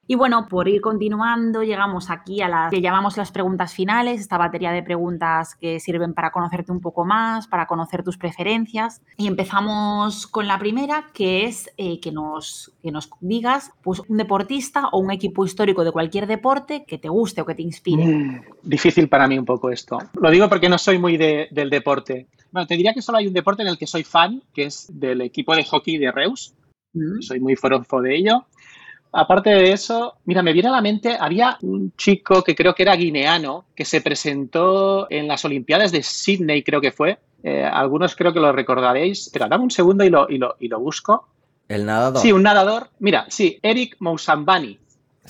[0.09, 4.37] Y bueno, por ir continuando, llegamos aquí a las que llamamos las preguntas finales, esta
[4.37, 9.01] batería de preguntas que sirven para conocerte un poco más, para conocer tus preferencias.
[9.17, 14.17] Y empezamos con la primera, que es eh, que, nos, que nos digas pues, un
[14.17, 18.05] deportista o un equipo histórico de cualquier deporte que te guste o que te inspire.
[18.05, 19.97] Mm, difícil para mí un poco esto.
[20.13, 22.27] Lo digo porque no soy muy de, del deporte.
[22.51, 24.87] Bueno, te diría que solo hay un deporte en el que soy fan, que es
[24.89, 26.53] del equipo de hockey de Reus.
[26.93, 27.21] Mm.
[27.21, 28.45] Soy muy forofo de ello.
[29.11, 32.83] Aparte de eso, mira, me viene a la mente, había un chico que creo que
[32.83, 37.17] era guineano, que se presentó en las Olimpiadas de Sydney, creo que fue.
[37.43, 39.29] Eh, algunos creo que lo recordaréis.
[39.31, 41.27] Pero dame un segundo y lo, y lo, y lo busco.
[41.67, 42.21] El nadador.
[42.21, 42.89] Sí, un nadador.
[42.99, 44.79] Mira, sí, Eric Moussambani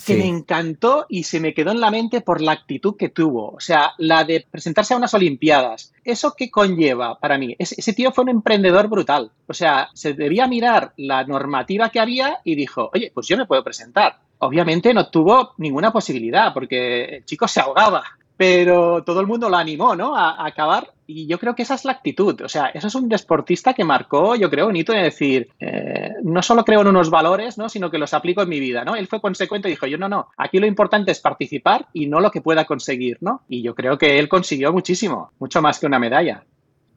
[0.04, 0.18] que sí.
[0.18, 3.50] me encantó y se me quedó en la mente por la actitud que tuvo.
[3.50, 5.92] O sea, la de presentarse a unas Olimpiadas.
[6.04, 7.54] ¿Eso qué conlleva para mí?
[7.58, 9.30] Ese, ese, tío fue un emprendedor brutal.
[9.46, 13.46] O sea, se debía mirar la normativa que había y dijo, oye, pues yo me
[13.46, 14.18] puedo presentar.
[14.38, 18.04] Obviamente no tuvo ninguna posibilidad porque el chico se ahogaba
[18.38, 20.16] pero todo el mundo lo animó, ¿no?
[20.16, 20.92] A, a, acabar.
[21.10, 22.38] Y yo creo que esa es la actitud.
[22.42, 26.12] O sea, eso es un deportista que marcó, yo creo, un hito de decir, eh,
[26.22, 27.70] no solo creo en unos valores, ¿no?
[27.70, 28.94] Sino que los aplico en mi vida, ¿no?
[28.94, 32.20] Él fue consecuente y dijo, yo no, no, aquí lo importante es participar y no
[32.20, 33.40] lo que pueda conseguir, ¿no?
[33.48, 36.44] Y yo creo que él consiguió muchísimo, mucho más que una medalla.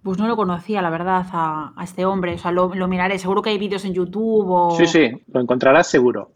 [0.03, 2.33] Pues no lo conocía, la verdad, a, a este hombre.
[2.33, 3.17] O sea, lo, lo, miraré.
[3.17, 4.71] Seguro que hay vídeos en YouTube o...
[4.75, 6.31] Sí, sí, lo encontrarás seguro.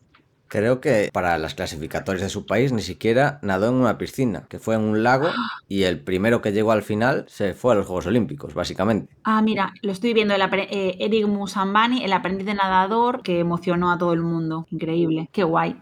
[0.47, 4.59] Creo que para las clasificatorias de su país ni siquiera nadó en una piscina, que
[4.59, 5.27] fue en un lago
[5.67, 9.13] y el primero que llegó al final se fue a los Juegos Olímpicos, básicamente.
[9.23, 13.91] Ah, mira, lo estoy viendo, el eh, Eric Musambani, el aprendiz de nadador que emocionó
[13.91, 14.67] a todo el mundo.
[14.69, 15.77] Increíble, qué guay.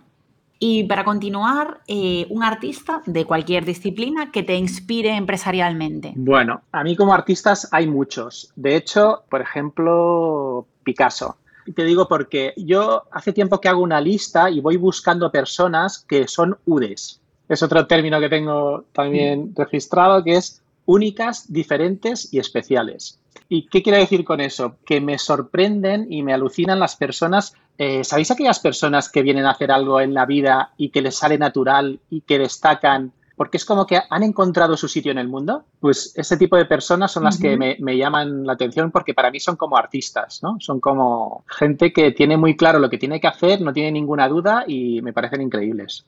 [0.65, 6.13] Y para continuar, eh, un artista de cualquier disciplina que te inspire empresarialmente.
[6.15, 8.54] Bueno, a mí como artistas hay muchos.
[8.56, 11.36] De hecho, por ejemplo, Picasso.
[11.71, 16.28] Te digo porque yo hace tiempo que hago una lista y voy buscando personas que
[16.28, 17.21] son UDES.
[17.47, 19.56] Es otro término que tengo también mm.
[19.56, 23.19] registrado, que es únicas, diferentes y especiales.
[23.49, 24.78] ¿Y qué quiero decir con eso?
[24.86, 27.54] Que me sorprenden y me alucinan las personas.
[27.78, 31.15] Eh, ¿Sabéis aquellas personas que vienen a hacer algo en la vida y que les
[31.15, 35.28] sale natural y que destacan porque es como que han encontrado su sitio en el
[35.28, 37.41] mundo, pues ese tipo de personas son las uh -huh.
[37.41, 40.58] que me, me, llaman la atención porque para mí son como artistas, ¿no?
[40.60, 44.28] Son como gente que tiene muy claro lo que tiene que hacer, no tiene ninguna
[44.28, 46.06] duda y me parecen increíbles.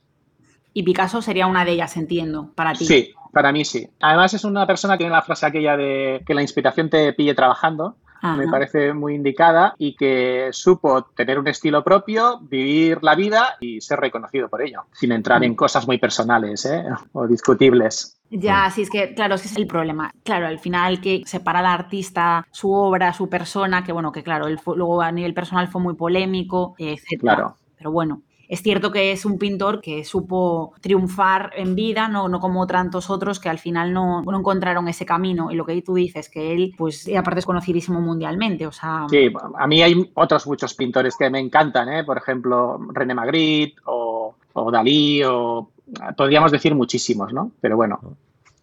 [0.73, 2.85] Y Picasso sería una de ellas, entiendo, para ti.
[2.85, 3.87] Sí, para mí sí.
[4.01, 7.33] Además es una persona que tiene la frase aquella de que la inspiración te pille
[7.33, 8.35] trabajando, Ajá.
[8.35, 13.81] me parece muy indicada y que supo tener un estilo propio, vivir la vida y
[13.81, 16.83] ser reconocido por ello, sin entrar en cosas muy personales ¿eh?
[17.13, 18.19] o discutibles.
[18.29, 20.11] Ya, sí, es que, claro, es que es el problema.
[20.23, 24.47] Claro, al final que separa al artista, su obra, su persona, que bueno, que claro,
[24.47, 27.19] él fue, luego a nivel personal fue muy polémico, etc.
[27.19, 27.55] Claro.
[27.77, 32.39] Pero bueno, es cierto que es un pintor que supo triunfar en vida, no, no
[32.39, 35.51] como tantos otros que al final no, no, encontraron ese camino.
[35.51, 39.05] Y lo que tú dices, que él, pues, aparte es conocidísimo mundialmente, o sea...
[39.09, 42.03] Sí, a mí hay otros muchos pintores que me encantan, ¿eh?
[42.03, 45.69] Por ejemplo, René Magritte o, o Dalí o...
[46.17, 47.51] Podríamos decir muchísimos, ¿no?
[47.61, 47.99] Pero bueno.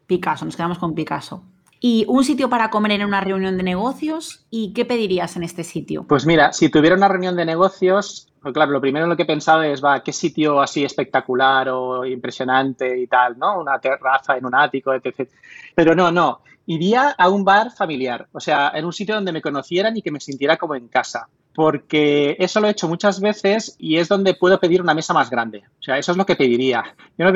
[0.06, 1.42] Picasso, nos quedamos con Picasso.
[1.84, 4.46] ¿Y un sitio para comer en una reunión de negocios?
[4.50, 6.04] ¿Y qué pedirías en este sitio?
[6.04, 9.22] Pues mira, si tuviera una reunión de negocios, pues claro, lo primero en lo que
[9.22, 13.60] he pensado es, va, ¿qué sitio así espectacular o impresionante y tal, ¿no?
[13.60, 15.30] Una terraza en un ático, etc.
[15.74, 16.40] Pero no, no.
[16.66, 20.12] Iría a un bar familiar, o sea, en un sitio donde me conocieran y que
[20.12, 24.34] me sintiera como en casa porque eso lo he hecho muchas veces y es donde
[24.34, 25.62] puedo pedir una mesa más grande.
[25.80, 26.82] O sea, eso es lo que pediría.
[27.18, 27.26] Yo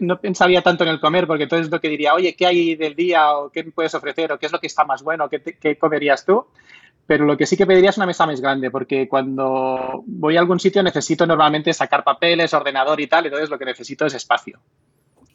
[0.00, 2.94] no, pensaría tanto en el comer, porque entonces lo que diría, oye, ¿qué hay del
[2.94, 3.36] día?
[3.36, 4.32] ¿O qué me puedes ofrecer?
[4.32, 5.28] ¿O qué es lo que está más bueno?
[5.28, 6.46] ¿Qué, qué comerías tú?
[7.06, 10.40] Pero lo que sí que pediría es una mesa más grande, porque cuando voy a
[10.40, 14.60] algún sitio necesito normalmente sacar papeles, ordenador y tal, entonces lo que necesito es espacio.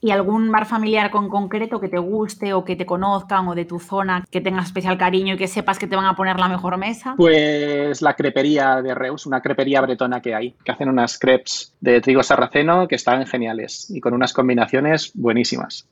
[0.01, 3.65] ¿Y algún bar familiar con concreto que te guste o que te conozcan o de
[3.65, 6.47] tu zona que tengas especial cariño y que sepas que te van a poner la
[6.47, 7.15] mejor mesa?
[7.17, 11.99] Pues la crepería de Reus, una crepería bretona que hay, que hacen unas crepes de
[11.99, 15.89] trigo sarraceno que están geniales y con unas combinaciones buenísimas.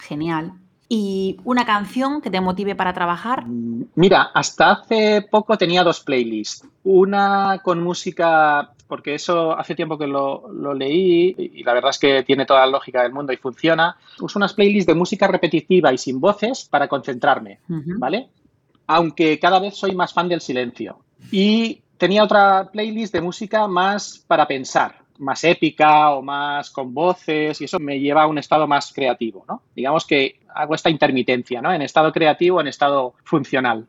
[0.00, 0.54] Genial.
[0.88, 3.46] ¿Y una canción que te motive para trabajar?
[3.46, 6.66] Mm, mira, hasta hace poco tenía dos playlists.
[6.84, 12.22] Una con música porque eso hace tiempo que lo, leí y la verdad es que
[12.22, 13.96] tiene toda la lógica del mundo y funciona.
[14.20, 18.28] Uso unas playlists de música repetitiva y sin voces para concentrarme, ¿vale?
[18.86, 20.98] Aunque cada vez soy más fan del silencio.
[21.32, 27.60] Y tenía otra playlist de música más para pensar, más épica o más con voces
[27.60, 29.62] y eso me lleva a un estado más creativo, ¿no?
[29.74, 31.72] Digamos que hago esta intermitencia, ¿no?
[31.72, 33.86] En estado creativo, en estado funcional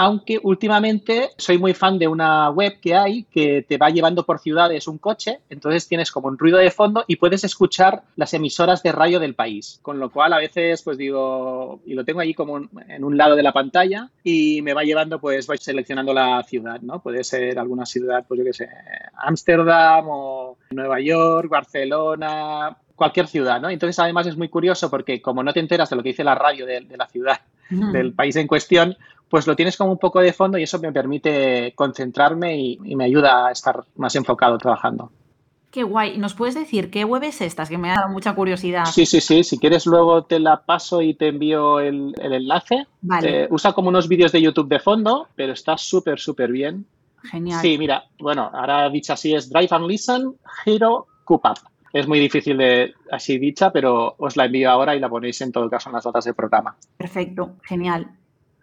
[0.00, 4.38] aunque últimamente soy muy fan de una web que hay que te va llevando por
[4.38, 8.84] ciudades un coche, entonces tienes como un ruido de fondo y puedes escuchar las emisoras
[8.84, 12.32] de radio del país, con lo cual a veces pues digo, y lo tengo ahí
[12.32, 16.44] como en un lado de la pantalla y me va llevando pues voy seleccionando la
[16.44, 17.02] ciudad, ¿no?
[17.02, 18.68] Puede ser alguna ciudad, pues yo qué sé,
[19.16, 23.68] Ámsterdam o Nueva York, Barcelona, cualquier ciudad, ¿no?
[23.68, 26.36] Entonces, además es muy curioso porque como no te enteras de lo que dice la
[26.36, 27.40] radio de la ciudad,
[27.70, 28.96] del país en cuestión,
[29.28, 33.04] pues lo tienes como un poco de fondo y eso me permite concentrarme y, me
[33.04, 35.10] ayuda a estar más enfocado trabajando.
[35.70, 36.16] Qué guay.
[36.16, 37.66] ¿Nos puedes decir qué web es esta?
[37.66, 38.86] que me ha dado mucha curiosidad.
[38.86, 39.44] Sí, sí, sí.
[39.44, 42.86] Si quieres luego te la paso y te envío el, enlace.
[43.02, 43.44] Vale.
[43.44, 46.86] Eh, usa como unos vídeos de YouTube de fondo, pero está súper, súper bien.
[47.22, 47.60] Genial.
[47.60, 51.58] Sí, mira, bueno, ahora dicha así es Drive and Listen Hero Up.
[51.92, 55.52] Es muy difícil de así dicha, pero os la envío ahora y la ponéis en
[55.52, 56.76] todo caso en las notas del programa.
[56.96, 58.10] Perfecto, genial.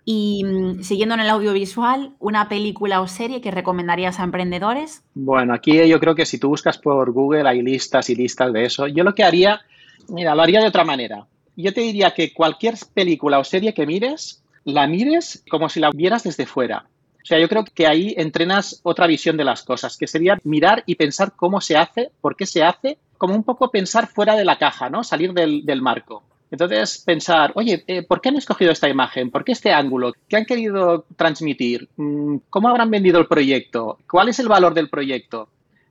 [0.06, 5.04] Y mm, siguiendo en el audiovisual, ¿una película o serie que recomendarías a emprendedores?
[5.16, 8.66] Bueno, aquí yo creo que si tú buscas por Google hay listas y listas de
[8.66, 8.88] eso.
[8.88, 9.62] Yo lo que haría,
[10.08, 11.26] mira, lo haría de otra manera.
[11.56, 15.90] Yo te diría que cualquier película o serie que mires, la mires como si la
[15.90, 16.86] vieras desde fuera.
[17.26, 20.84] O sea, yo creo que ahí entrenas otra visión de las cosas, que sería mirar
[20.86, 24.46] y pensar cómo se hace, por qué se hace, como un poco pensar fuera de
[24.46, 25.04] la caja, ¿no?
[25.04, 26.22] Salir del, marco.
[26.52, 29.32] Entonces, pensar, oye, eh, ¿por qué han escogido esta imagen?
[29.32, 30.14] ¿Por qué este ángulo?
[30.30, 31.90] ¿Qué han querido transmitir?
[31.96, 33.98] Mm, ¿Cómo habrán vendido el proyecto?
[34.08, 35.50] ¿Cuál es el valor del proyecto?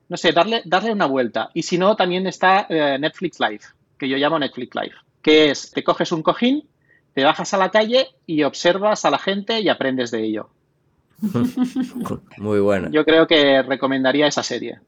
[0.09, 1.51] No sé, darle, darle una vuelta.
[1.53, 3.65] Y si no, también está eh, Netflix Live,
[3.99, 6.69] que yo llamo Netflix Live, que es, te coges un cojín,
[7.13, 10.51] te bajas a la calle y observas a la gente y aprendes de ello.
[12.39, 12.91] Muy bueno.
[12.91, 14.81] Yo creo que recomendaría esa serie.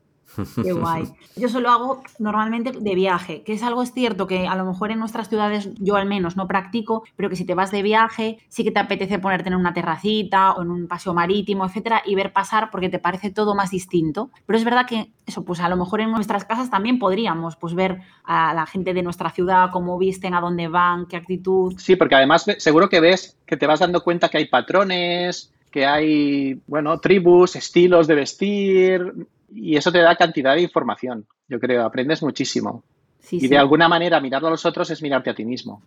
[0.62, 1.04] Qué guay.
[1.36, 4.90] Yo solo hago normalmente de viaje, que es algo es cierto que a lo mejor
[4.90, 8.38] en nuestras ciudades yo al menos no practico, pero que si te vas de viaje
[8.48, 12.14] sí que te apetece ponerte en una terracita o en un paseo marítimo, etcétera, y
[12.14, 14.30] ver pasar porque te parece todo más distinto.
[14.46, 17.74] Pero es verdad que eso, pues a lo mejor en nuestras casas también podríamos pues
[17.74, 21.74] ver a la gente de nuestra ciudad, cómo visten, a dónde van, qué actitud.
[21.78, 25.86] Sí, porque además seguro que ves que te vas dando cuenta que hay patrones, que
[25.86, 29.12] hay, bueno, tribus, estilos de vestir,
[29.52, 32.82] y eso te da cantidad de información, yo creo, aprendes muchísimo.
[33.30, 35.82] y de alguna manera mirarlo a los otros es mirarte a ti mismo.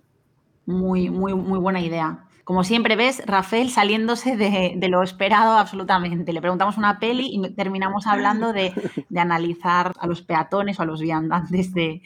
[0.65, 2.25] Muy, muy, muy buena idea.
[2.43, 6.33] Como siempre ves, Rafael saliéndose de, lo esperado absolutamente.
[6.33, 8.73] Le preguntamos una peli y terminamos hablando de,
[9.15, 12.01] analizar a los peatones o a los viandantes de,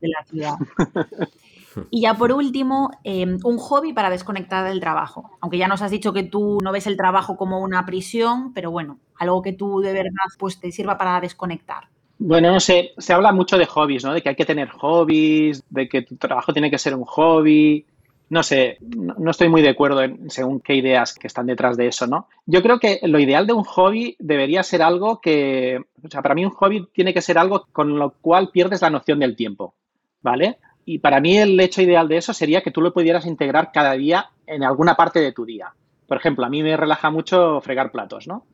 [0.00, 0.54] de la ciudad.
[1.90, 5.30] Y ya por último, em, un hobby para desconectar del trabajo.
[5.40, 8.70] Aunque ya nos has dicho que tú no ves el trabajo como una prisión, pero
[8.70, 11.88] bueno, algo que tú de verdad pues, te sirva para desconectar.
[12.18, 14.12] Bueno, no sé, se habla mucho de hobbies, ¿no?
[14.12, 17.84] De que hay que tener hobbies, de que tu trabajo tiene que ser un hobby.
[18.30, 21.88] No sé, no, estoy muy de acuerdo en, según qué ideas que están detrás de
[21.88, 22.28] eso, ¿no?
[22.46, 26.34] Yo creo que lo ideal de un hobby debería ser algo que, o sea, para
[26.34, 29.74] mí un hobby tiene que ser algo con lo cual pierdes la noción del tiempo,
[30.22, 30.58] ¿vale?
[30.84, 33.92] Y para mí el hecho ideal de eso sería que tú lo pudieras integrar cada
[33.92, 35.72] día en alguna parte de tu día.
[36.06, 38.44] Por ejemplo, a mí me relaja mucho fregar platos, ¿no?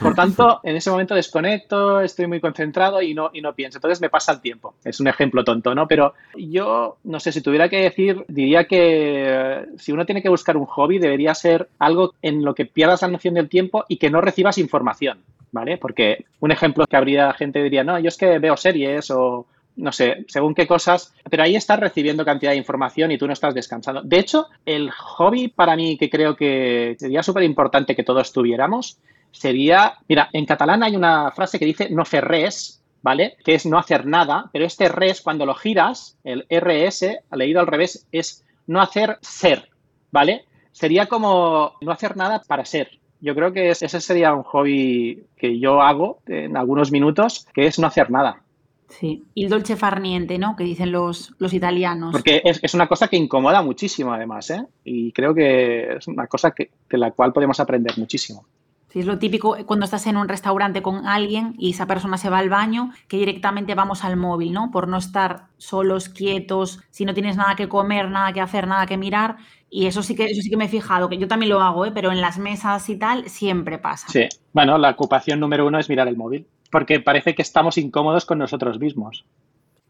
[0.00, 3.78] Por tanto, en ese momento desconecto, estoy muy concentrado y no, y no pienso.
[3.78, 4.74] Entonces me pasa el tiempo.
[4.84, 5.88] Es un ejemplo tonto, ¿no?
[5.88, 10.28] Pero yo, no sé, si tuviera que decir, diría que eh, si uno tiene que
[10.28, 13.96] buscar un hobby, debería ser algo en lo que pierdas la noción del tiempo y
[13.96, 15.20] que no recibas información,
[15.50, 15.78] ¿vale?
[15.78, 19.46] Porque un ejemplo que habría gente diría, no, yo es que veo series o
[19.80, 23.32] no sé, según qué cosas, pero ahí estás recibiendo cantidad de información y tú no
[23.32, 24.02] estás descansando.
[24.02, 28.98] De hecho, el hobby para mí que creo que sería súper importante que todos tuviéramos
[29.32, 33.36] sería, mira, en catalán hay una frase que dice no fer res, ¿vale?
[33.44, 37.66] Que es no hacer nada, pero este res cuando lo giras, el RS, leído al
[37.66, 39.68] revés, es no hacer ser,
[40.10, 40.44] ¿vale?
[40.72, 42.98] Sería como no hacer nada para ser.
[43.20, 47.78] Yo creo que ese sería un hobby que yo hago en algunos minutos, que es
[47.78, 48.42] no hacer nada.
[48.90, 50.56] Sí, el dolce farniente, ¿no?
[50.56, 52.12] Que dicen los, los italianos.
[52.12, 54.66] Porque es, una cosa que incomoda muchísimo, además, ¿eh?
[54.84, 58.44] Y creo que es una cosa que, de la cual podemos aprender muchísimo.
[58.88, 62.28] Sí, es lo típico cuando estás en un restaurante con alguien y esa persona se
[62.28, 64.72] va al baño, que directamente vamos al móvil, ¿no?
[64.72, 68.86] Por no estar solos, quietos, si no tienes nada que comer, nada que hacer, nada
[68.86, 69.36] que mirar.
[69.70, 71.86] Y eso sí que, eso sí que me he fijado, que yo también lo hago,
[71.86, 71.92] ¿eh?
[71.94, 74.08] pero en las mesas y tal siempre pasa.
[74.08, 78.24] Sí, bueno, la ocupación número uno es mirar el móvil porque parece que estamos incómodos
[78.24, 79.24] con nosotros mismos.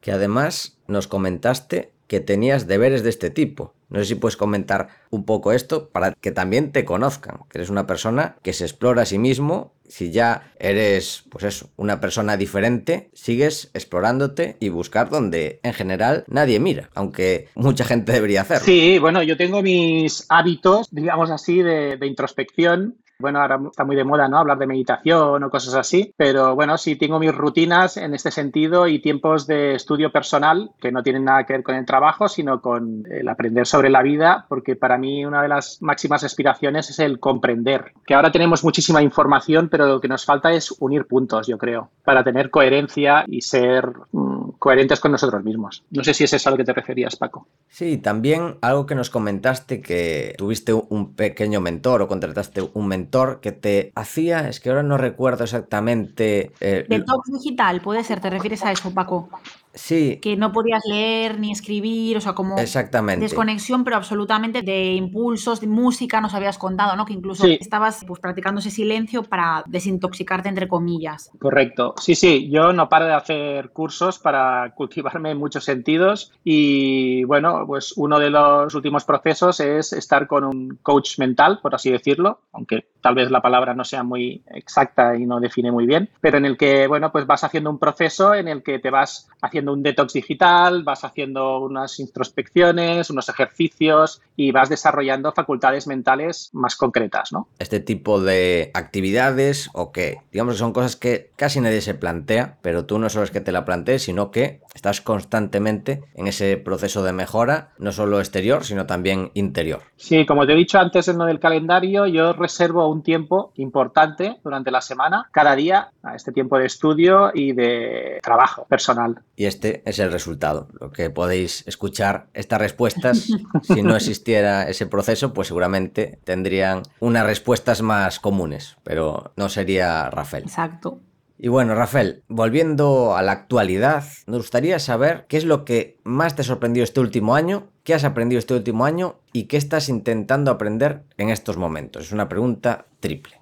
[0.01, 3.73] Que además nos comentaste que tenías deberes de este tipo.
[3.89, 7.71] No sé si puedes comentar un poco esto para que también te conozcan, que eres
[7.71, 9.75] una persona que se explora a sí mismo.
[9.87, 16.25] Si ya eres, pues eso, una persona diferente, sigues explorándote y buscar donde en general
[16.27, 18.65] nadie mira, aunque mucha gente debería hacerlo.
[18.65, 23.97] Sí, bueno, yo tengo mis hábitos, digamos así, de, de introspección bueno, ahora está muy
[23.97, 24.39] de moda, ¿no?
[24.39, 28.87] Hablar de meditación o cosas así, pero bueno, sí tengo mis rutinas en este sentido
[28.87, 32.61] y tiempos de estudio personal que no tienen nada que ver con el trabajo, sino
[32.61, 36.99] con el aprender sobre la vida, porque para mí una de las máximas aspiraciones es
[36.99, 41.47] el comprender, que ahora tenemos muchísima información, pero lo que nos falta es unir puntos,
[41.47, 45.85] yo creo, para tener coherencia y ser mm, coherentes con nosotros mismos.
[45.91, 47.47] No sé si es eso a lo que te referías, Paco.
[47.69, 53.10] Sí, también algo que nos comentaste que tuviste un pequeño mentor o contrataste un mentor
[53.41, 56.53] que te hacía, es que ahora no recuerdo exactamente.
[56.61, 59.29] Eh, Detox digital, puede ser, ¿te refieres a eso, Paco?
[59.75, 60.19] Sí.
[60.21, 63.23] Que no podías leer ni escribir, o sea, como Exactamente.
[63.23, 67.05] desconexión, pero absolutamente de impulsos, de música, nos habías contado, ¿no?
[67.05, 71.31] Que incluso estabas pues, practicando ese silencio para desintoxicarte, entre comillas.
[71.39, 71.95] Correcto.
[72.01, 77.65] Sí, sí, yo no paro de hacer cursos para cultivarme en muchos sentidos y, bueno,
[77.67, 82.41] pues uno de los últimos procesos es estar con un coach mental, por así decirlo,
[82.53, 86.39] aunque tal vez la palabra no sea muy exacta y no define muy bien, pero
[86.39, 89.60] en el que, bueno, pues vas haciendo un proceso en el que te vas haciendo
[89.69, 96.77] un detox digital, vas haciendo unas introspecciones, unos ejercicios y vas desarrollando facultades mentales más
[96.77, 97.49] concretas, ¿no?
[97.59, 102.87] Este tipo de actividades o que, digamos, son cosas que casi nadie se plantea, pero
[102.87, 107.03] tú no solo es que te la plantees, sino que estás constantemente en ese proceso
[107.03, 109.83] de mejora, no solo exterior, sino también interior.
[109.97, 114.39] Sí, como te he dicho antes en lo del calendario, yo reservo un tiempo importante
[114.43, 119.21] durante la semana, cada día, a este tiempo de estudio y de trabajo personal.
[119.37, 120.69] Y este es el resultado.
[120.81, 123.29] Lo que podéis escuchar estas respuestas,
[123.63, 130.09] si no existiera ese proceso, pues seguramente tendrían unas respuestas más comunes, pero no sería
[130.09, 130.45] Rafael.
[130.45, 131.01] Exacto.
[131.43, 136.37] Y bueno, Rafael, volviendo a la actualidad, nos gustaría saber qué es lo que más
[136.37, 140.51] te sorprendió este último año, qué has aprendido este último año y qué estás intentando
[140.51, 142.05] aprender en estos momentos.
[142.05, 143.40] Es una pregunta triple.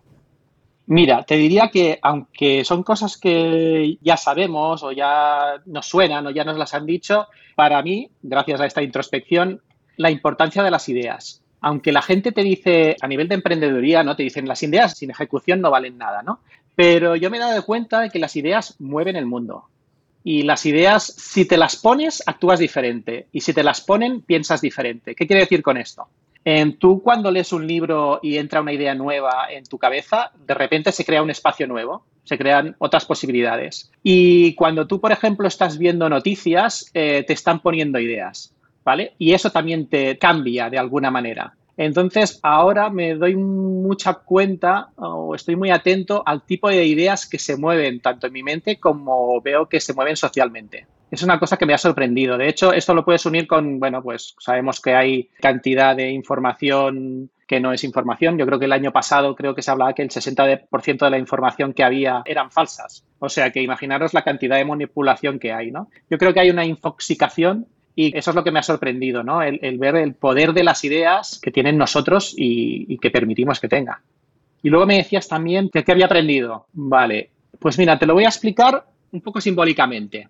[0.91, 6.31] Mira, te diría que aunque son cosas que ya sabemos o ya nos suenan o
[6.31, 9.61] ya nos las han dicho, para mí, gracias a esta introspección,
[9.99, 11.43] la importancia de las ideas.
[11.61, 14.17] Aunque la gente te dice, a nivel de emprendeduría, ¿no?
[14.17, 16.41] Te dicen las ideas sin ejecución no valen nada, ¿no?
[16.75, 19.65] Pero yo me he dado cuenta de que las ideas mueven el mundo.
[20.25, 23.27] Y las ideas, si te las pones, actúas diferente.
[23.31, 25.15] Y si te las ponen, piensas diferente.
[25.15, 26.09] ¿Qué quiere decir con esto?
[26.79, 30.93] Tú cuando lees un libro y entra una idea nueva en tu cabeza, de repente
[30.93, 33.91] se crea un espacio nuevo, se crean otras posibilidades.
[34.03, 39.15] Y cuando tú, por ejemplo, estás viendo noticias, eh, te están poniendo ideas, ¿vale?
[39.19, 41.55] Y eso también te cambia de alguna manera.
[41.79, 47.39] Entonces, ahora me doy mucha cuenta o estoy muy atento al tipo de ideas que
[47.39, 50.89] se mueven tanto en mi mente como veo que se mueven socialmente.
[51.09, 52.37] Es una cosa que me ha sorprendido.
[52.37, 57.31] De hecho, esto lo puedes unir con, bueno, pues sabemos que hay cantidad de información
[57.47, 58.37] que no es información.
[58.37, 61.19] Yo creo que el año pasado creo que se hablaba que el 60% de la
[61.19, 63.05] información que había eran falsas.
[63.21, 65.89] O sea que imaginaros la cantidad de manipulación que hay, ¿no?
[66.11, 67.69] Yo creo que hay una infoxicación
[67.99, 69.43] y eso es lo que me ha sorprendido, ¿no?
[69.43, 74.03] El, ver el poder de las ideas que tienen nosotros y, que permitimos que tenga.
[74.63, 76.67] Y luego me decías también que qué había aprendido.
[76.75, 80.29] Vale, pues mira, te lo voy a explicar un poco simbólicamente.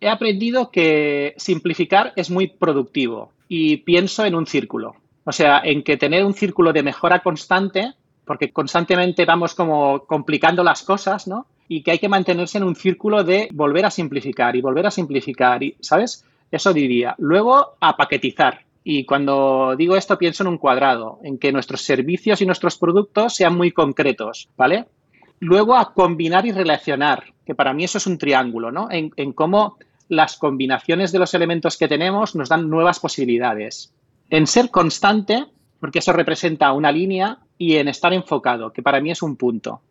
[0.00, 4.96] He aprendido que simplificar es muy productivo y pienso en un círculo.
[5.24, 7.92] O sea, en que tener un círculo de mejora constante,
[8.24, 11.48] porque constantemente vamos como complicando las cosas, ¿no?
[11.68, 14.90] Y que hay que mantenerse en un círculo de volver a simplificar y volver a
[14.90, 16.24] simplificar, y, ¿sabes?
[16.50, 17.14] Eso diría.
[17.18, 18.60] Luego, a paquetizar.
[18.82, 23.34] Y cuando digo esto, pienso en un cuadrado, en que nuestros servicios y nuestros productos
[23.34, 24.86] sean muy concretos, ¿vale?
[25.38, 28.88] Luego, a combinar y relacionar, que para mí eso es un triángulo, ¿no?
[28.90, 29.76] En, en cómo
[30.08, 33.94] las combinaciones de los elementos que tenemos nos dan nuevas posibilidades.
[34.28, 35.46] En ser constante,
[35.78, 39.82] porque eso representa una línea, y en estar enfocado, que para mí es un punto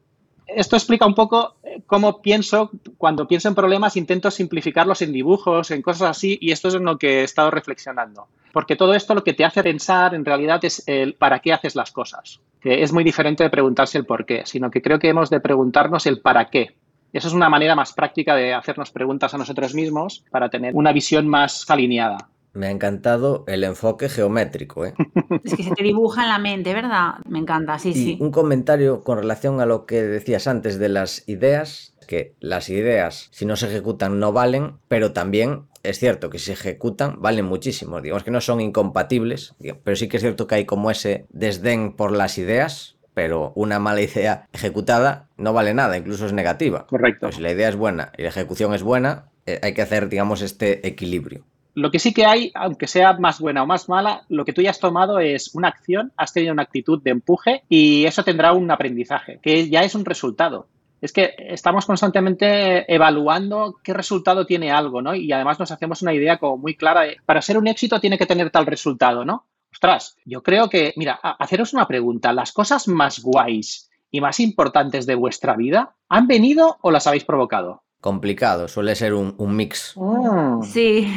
[0.55, 5.71] esto explica un poco eh, cómo pienso, cuando pienso en problemas, intento simplificarlos en dibujos,
[5.71, 8.27] en cosas así, y esto es en lo que he estado reflexionando.
[8.51, 11.75] Porque todo esto lo que te hace pensar en realidad es el para qué haces
[11.75, 15.09] las cosas, que es muy diferente de preguntarse el por qué, sino que creo que
[15.09, 16.75] hemos de preguntarnos el para qué.
[17.11, 20.91] Eso es una manera más práctica de hacernos preguntas a nosotros mismos para tener una
[20.91, 22.29] visión más alineada.
[22.53, 24.85] Me ha encantado el enfoque geométrico.
[24.85, 24.93] ¿eh?
[25.43, 27.15] Es que se te dibuja en la mente, ¿verdad?
[27.25, 28.17] Me encanta, sí, y sí.
[28.19, 33.29] Un comentario con relación a lo que decías antes de las ideas, que las ideas,
[33.31, 37.45] si no se ejecutan, no valen, pero también es cierto que si se ejecutan, valen
[37.45, 38.01] muchísimo.
[38.01, 41.93] Digamos que no son incompatibles, pero sí que es cierto que hay como ese desdén
[41.93, 46.85] por las ideas, pero una mala idea ejecutada no vale nada, incluso es negativa.
[46.87, 47.27] Correcto.
[47.27, 50.09] Pues si la idea es buena y la ejecución es buena, eh, hay que hacer,
[50.09, 51.45] digamos, este equilibrio.
[51.79, 54.61] Lo que sí que hay, aunque sea más buena o más mala, lo que tú
[54.61, 58.51] ya has tomado es una acción, has tenido una actitud de empuje y eso tendrá
[58.51, 60.67] un aprendizaje, que ya es un resultado.
[60.99, 65.15] Es que estamos constantemente evaluando qué resultado tiene algo, ¿no?
[65.15, 68.17] Y además nos hacemos una idea como muy clara de, para ser un éxito tiene
[68.17, 69.45] que tener tal resultado, ¿no?
[69.71, 75.05] Ostras, yo creo que, mira, haceros una pregunta, ¿las cosas más guays y más importantes
[75.05, 77.83] de vuestra vida han venido o las habéis provocado?
[78.01, 79.93] Complicado, suele ser un, un mix.
[79.95, 80.63] Mm.
[80.63, 81.07] Sí.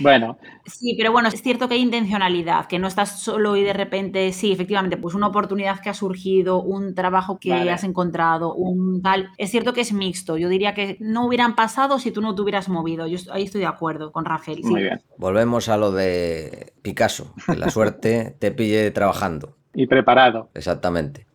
[0.00, 3.74] Bueno, Sí, pero bueno, es cierto que hay intencionalidad, que no estás solo y de
[3.74, 7.70] repente, sí, efectivamente, pues una oportunidad que ha surgido, un trabajo que Vale.
[7.70, 9.28] has encontrado, un tal.
[9.36, 10.38] Es cierto que es mixto.
[10.38, 13.06] Yo diría que no hubieran pasado si tú no te hubieras movido.
[13.06, 14.58] Yo ahí estoy de acuerdo con Rafael.
[14.62, 14.64] sí.
[14.70, 15.02] muy bien.
[15.18, 19.56] Volvemos a lo de Picasso, que la suerte te pille trabajando.
[19.74, 20.48] Y preparado.
[20.54, 21.26] Exactamente.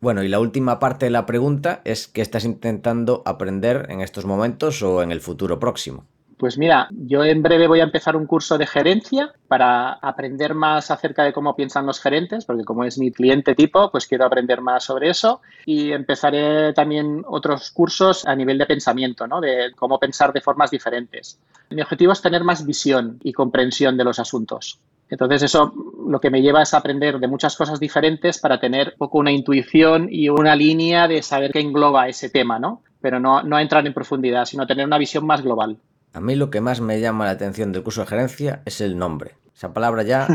[0.00, 4.24] Bueno, y la última parte de la pregunta es qué estás intentando aprender en estos
[4.24, 6.06] momentos o en el futuro próximo.
[6.38, 10.90] Pues mira, yo en breve voy a empezar un curso de gerencia para aprender más
[10.90, 14.62] acerca de cómo piensan los gerentes, porque como es mi cliente tipo, pues quiero aprender
[14.62, 15.42] más sobre eso.
[15.66, 19.38] Y empezaré también otros cursos a nivel de pensamiento, ¿no?
[19.42, 21.38] De cómo pensar de formas diferentes.
[21.68, 24.80] Mi objetivo es tener más visión y comprensión de los asuntos.
[25.10, 25.72] Entonces eso
[26.08, 29.32] lo que me lleva es aprender de muchas cosas diferentes para tener un poco una
[29.32, 32.82] intuición y una línea de saber qué engloba ese tema, ¿no?
[33.00, 35.78] Pero no, no entrar en profundidad, sino tener una visión más global.
[36.12, 38.96] A mí lo que más me llama la atención del curso de gerencia es el
[38.96, 39.34] nombre.
[39.60, 40.26] Esa palabra ya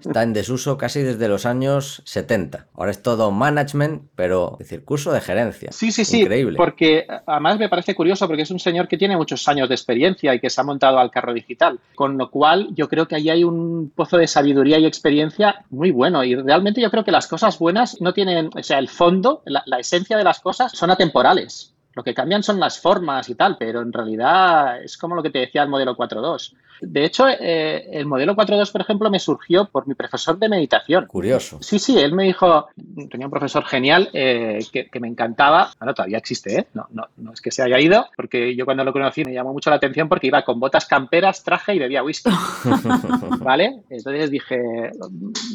[0.00, 2.66] está en desuso casi desde los años 70.
[2.74, 5.70] Ahora es todo management, pero es decir, curso de gerencia.
[5.70, 6.22] Sí, sí, sí.
[6.22, 6.56] Increíble.
[6.56, 10.34] Porque además me parece curioso porque es un señor que tiene muchos años de experiencia
[10.34, 11.78] y que se ha montado al carro digital.
[11.94, 15.92] Con lo cual yo creo que ahí hay un pozo de sabiduría y experiencia muy
[15.92, 16.24] bueno.
[16.24, 19.62] Y realmente yo creo que las cosas buenas no tienen, o sea, el fondo, la,
[19.66, 21.73] la esencia de las cosas son atemporales.
[21.94, 25.30] Lo que cambian son las formas y tal, pero en realidad es como lo que
[25.30, 26.54] te decía el modelo 4.2.
[26.80, 31.06] De hecho, eh, el modelo 4.2, por ejemplo, me surgió por mi profesor de meditación.
[31.06, 31.58] Curioso.
[31.60, 32.68] Sí, sí, él me dijo,
[33.10, 36.66] tenía un profesor genial eh, que, que, me encantaba, ahora todavía existe, ¿eh?
[36.74, 39.52] no, no, no, es que se haya ido, porque yo cuando lo conocí me llamó
[39.52, 42.30] mucho la atención porque iba con botas camperas, traje y bebía whisky,
[43.40, 43.82] ¿vale?
[43.88, 44.90] Entonces dije,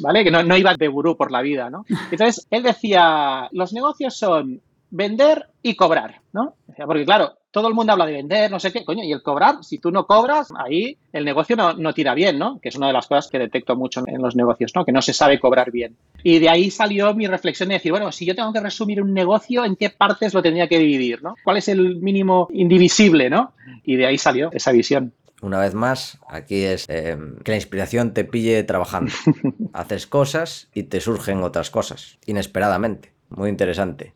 [0.01, 0.23] ¿vale?
[0.23, 1.85] Que no, no iba de gurú por la vida, ¿no?
[2.11, 4.61] Entonces él decía, los negocios son
[4.91, 6.55] vender y cobrar, ¿no?
[6.85, 9.63] Porque claro, todo el mundo habla de vender, no sé qué, coño, y el cobrar,
[9.63, 12.59] si tú no cobras, ahí el negocio no, no, tira bien, ¿no?
[12.61, 14.85] Que es una de las cosas que detecto mucho en los negocios, ¿no?
[14.85, 15.97] Que no se sabe cobrar bien.
[16.23, 19.13] Y de ahí salió mi reflexión de decir, bueno, si yo tengo que resumir un
[19.13, 21.35] negocio, ¿en qué partes lo tendría que dividir, ¿no?
[21.43, 23.53] ¿Cuál es el mínimo indivisible, ¿no?
[23.83, 25.13] Y de ahí salió esa visión.
[25.41, 29.11] Una vez más, aquí es eh, que la inspiración te pille trabajando.
[29.73, 33.13] Haces cosas y te surgen otras cosas, inesperadamente.
[33.29, 34.13] Muy interesante.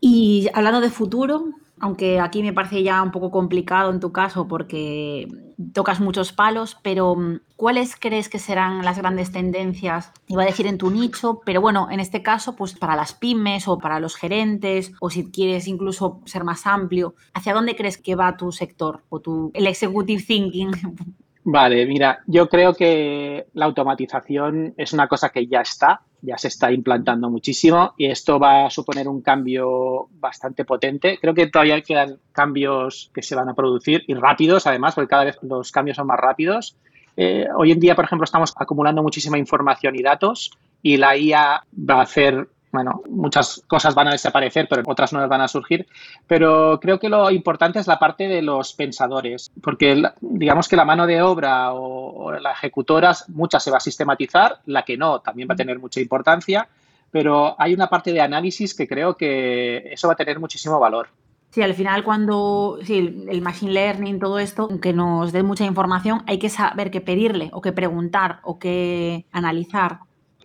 [0.00, 4.46] Y hablando de futuro, aunque aquí me parece ya un poco complicado en tu caso
[4.46, 5.26] porque
[5.72, 10.12] tocas muchos palos, pero mm, ¿cuáles crees que serán las grandes tendencias?
[10.26, 13.66] Iba a decir en tu nicho, pero bueno, en este caso, pues para las pymes
[13.66, 18.14] o para los gerentes, o si quieres incluso ser más amplio, ¿hacia dónde crees que
[18.14, 20.70] va tu sector o tu, el executive thinking?
[21.42, 26.48] Vale, mira, yo creo que la automatización es una cosa que ya está, ya se
[26.48, 31.18] está implantando muchísimo y esto va a suponer un cambio bastante potente.
[31.18, 35.24] Creo que todavía quedan cambios que se van a producir y rápidos, además, porque cada
[35.24, 36.76] vez los cambios son más rápidos.
[37.16, 40.50] Eh, hoy en día, por ejemplo, estamos acumulando muchísima información y datos
[40.82, 45.28] y la IA va a hacer bueno, muchas cosas van a desaparecer, pero otras nuevas
[45.28, 45.86] van a surgir.
[46.26, 50.84] Pero creo que lo importante es la parte de los pensadores, porque digamos que la
[50.84, 55.48] mano de obra o, la ejecutora, mucha se va a sistematizar, la que no también
[55.48, 56.68] va a tener mucha importancia,
[57.10, 61.08] pero hay una parte de análisis que creo que eso va a tener muchísimo valor.
[61.50, 66.22] Sí, al final cuando sí, el machine learning, todo esto, aunque nos dé mucha información,
[66.28, 69.98] hay que saber qué pedirle o qué preguntar o qué analizar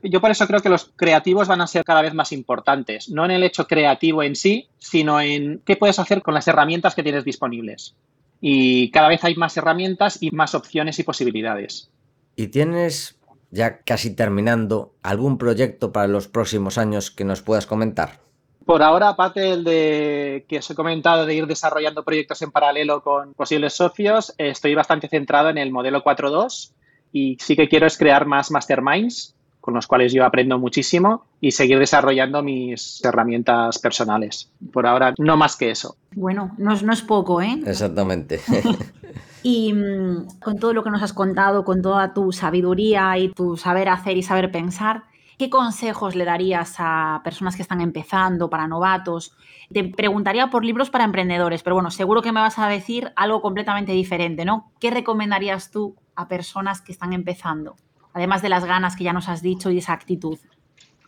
[0.10, 3.26] yo por eso creo que los creativos van a ser cada vez más importantes, no
[3.26, 7.04] en el hecho creativo en sí, sino en qué puedes hacer con las herramientas que
[7.04, 7.96] tienes disponibles.
[8.42, 11.90] Y cada vez hay más herramientas y más opciones y posibilidades.
[12.36, 13.18] ¿Y tienes,
[13.52, 18.20] ya casi terminando, algún proyecto para los próximos años que nos puedas comentar?
[18.66, 23.02] Por ahora, aparte del de que os he comentado de ir desarrollando proyectos en paralelo
[23.02, 26.72] con posibles socios, estoy bastante centrado en el modelo 4.2
[27.12, 29.35] y sí que quiero es crear más masterminds
[29.66, 34.52] con los cuales yo aprendo muchísimo y seguir desarrollando mis herramientas personales.
[34.72, 35.96] Por ahora, no más que eso.
[36.14, 37.64] Bueno, no es, no es poco, ¿eh?
[37.66, 38.40] Exactamente.
[39.42, 43.58] y mm, con todo lo que nos has contado, con toda tu sabiduría y tu
[43.58, 45.06] saber hacer y saber pensar,
[45.40, 49.36] ¿qué consejos le darías a personas que están empezando, para novatos?
[49.74, 53.42] Te preguntaría por libros para emprendedores, pero bueno, seguro que me vas a decir algo
[53.42, 54.72] completamente diferente, ¿no?
[54.80, 57.76] ¿Qué recomendarías tú a personas que están empezando?
[58.16, 60.40] Además de las ganas que ya nos has dicho y esa actitud?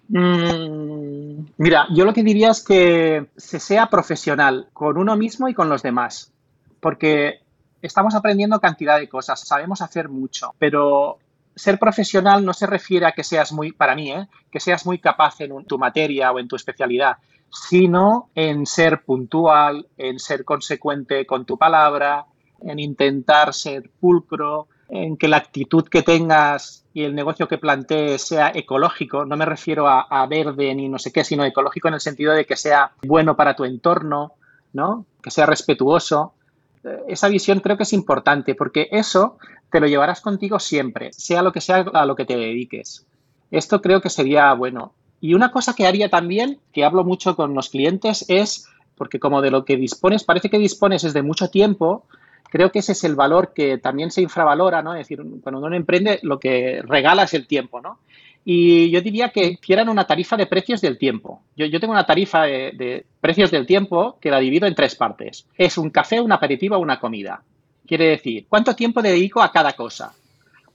[0.09, 5.53] Mm, mira, yo lo que diría es que se sea profesional con uno mismo y
[5.53, 6.33] con los demás,
[6.81, 7.39] porque
[7.81, 11.17] estamos aprendiendo cantidad de cosas, sabemos hacer mucho, pero
[11.55, 14.27] ser profesional no se refiere a que seas muy, para mí, ¿eh?
[14.51, 17.17] que seas muy capaz en tu materia o en tu especialidad,
[17.49, 22.25] sino en ser puntual, en ser consecuente con tu palabra,
[22.59, 28.21] en intentar ser pulcro, en que la actitud que tengas y el negocio que plantees
[28.21, 31.99] sea ecológico, no me refiero a, verde ni no sé qué, sino ecológico en el
[31.99, 34.33] sentido de que sea bueno para tu entorno,
[34.73, 35.05] ¿no?
[35.21, 36.33] que sea respetuoso.
[36.83, 39.37] Eh, esa visión creo que es importante porque eso
[39.71, 43.05] te lo llevarás contigo siempre, sea lo que sea a lo que te dediques.
[43.51, 44.93] Esto creo que sería bueno.
[45.19, 49.41] Y una cosa que haría también, que hablo mucho con los clientes, es, porque como
[49.41, 52.05] de lo que dispones, parece que dispones desde mucho tiempo,
[52.49, 54.93] creo que ese es el valor que también se infravalora, ¿no?
[54.93, 57.99] Es decir, cuando uno emprende, lo que regala es el tiempo, ¿no?
[58.49, 61.41] Y yo diría que hicieran una tarifa de precios del tiempo.
[61.57, 65.45] Yo, tengo una tarifa de, precios del tiempo que la divido en tres partes.
[65.57, 67.43] Es un café, un aperitivo una comida.
[67.85, 70.13] Quiere decir, ¿cuánto tiempo dedico a cada cosa?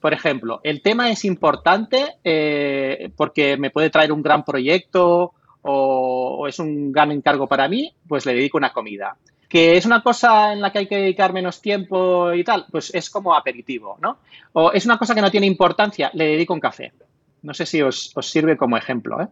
[0.01, 6.37] Por ejemplo, el tema es importante eh, porque me puede traer un gran proyecto o,
[6.41, 9.17] o, es un gran encargo para mí, pues le dedico una comida
[9.53, 12.91] que es una cosa en la que hay que dedicar menos tiempo y tal, pues
[12.95, 14.17] es como aperitivo, ¿no?
[14.55, 16.95] O es una cosa que no tiene importancia, le dedico un café.
[17.43, 19.29] No sé si os, sirve como ejemplo, ¿eh?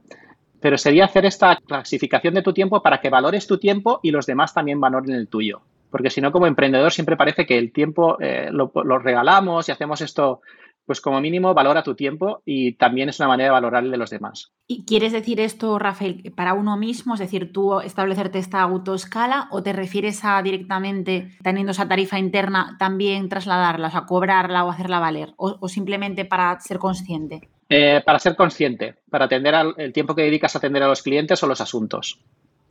[0.61, 4.27] Pero sería hacer esta clasificación de tu tiempo para que valores tu tiempo y los
[4.27, 5.63] demás también valoren el tuyo.
[5.91, 9.73] Porque si no, como emprendedor siempre parece que el tiempo eh, lo, lo, regalamos y
[9.73, 10.43] hacemos esto
[10.87, 13.97] pues como mínimo valora tu tiempo y también es una manera de valorar el de
[13.97, 14.53] los demás.
[14.67, 17.15] ¿Y quieres decir esto, Rafael, para uno mismo?
[17.15, 22.77] Es decir, tú establecerte esta autoescala o te refieres a directamente, teniendo esa tarifa interna,
[22.79, 25.35] también trasladarla, o sea, cobrarla o hacerla valer?
[25.37, 27.49] ¿O, simplemente para ser consciente?
[27.69, 31.03] Eh, para ser consciente, para atender al, el tiempo que dedicas a atender a los
[31.03, 32.21] clientes o los asuntos.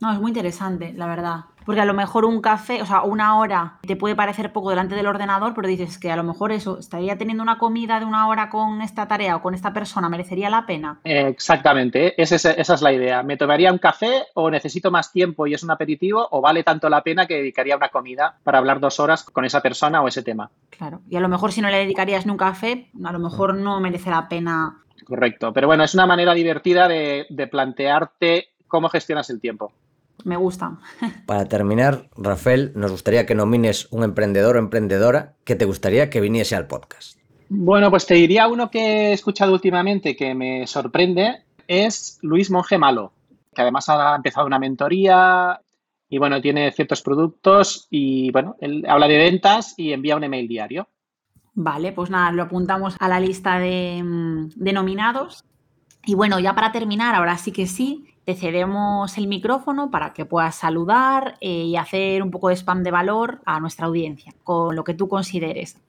[0.00, 1.44] No, es muy interesante, la verdad.
[1.66, 4.94] Porque a lo mejor un café, o sea, una hora te puede parecer poco delante
[4.94, 8.26] del ordenador, pero dices que a lo mejor eso, estaría teniendo una comida de una
[8.28, 11.00] hora con esta tarea o con esta persona, ¿merecería la pena?
[11.04, 13.22] Exactamente, esa es, la idea.
[13.22, 16.88] ¿Me tomaría un café o necesito más tiempo y es un aperitivo o vale tanto
[16.88, 20.22] la pena que dedicaría una comida para hablar dos horas con esa persona o ese
[20.22, 20.50] tema?
[20.70, 23.54] Claro, y a lo mejor si no le dedicarías ni un café, a lo mejor
[23.54, 24.78] no merece la pena.
[25.04, 29.72] Correcto, pero bueno, es una manera divertida de plantearte cómo gestionas el tiempo
[30.24, 30.78] me gustan.
[31.26, 36.20] Para terminar, Rafael, nos gustaría que nomines un emprendedor o emprendedora que te gustaría que
[36.20, 37.18] viniese al podcast.
[37.48, 42.78] Bueno, pues te diría uno que he escuchado últimamente que me sorprende, es Luis Monge
[42.78, 43.12] Malo,
[43.52, 45.60] que además ha empezado una mentoría
[46.08, 50.46] y bueno, tiene ciertos productos y bueno, él habla de ventas y envía un email
[50.48, 50.88] diario.
[51.54, 55.44] Vale, pues nada, lo apuntamos a la lista de, mm, de nominados.
[56.06, 60.24] Y bueno, ya para terminar, ahora sí que sí, te cedemos el micrófono para que
[60.24, 64.76] puedas saludar eh, y hacer un poco de spam de valor a nuestra audiencia, con
[64.76, 65.80] lo que tú consideres.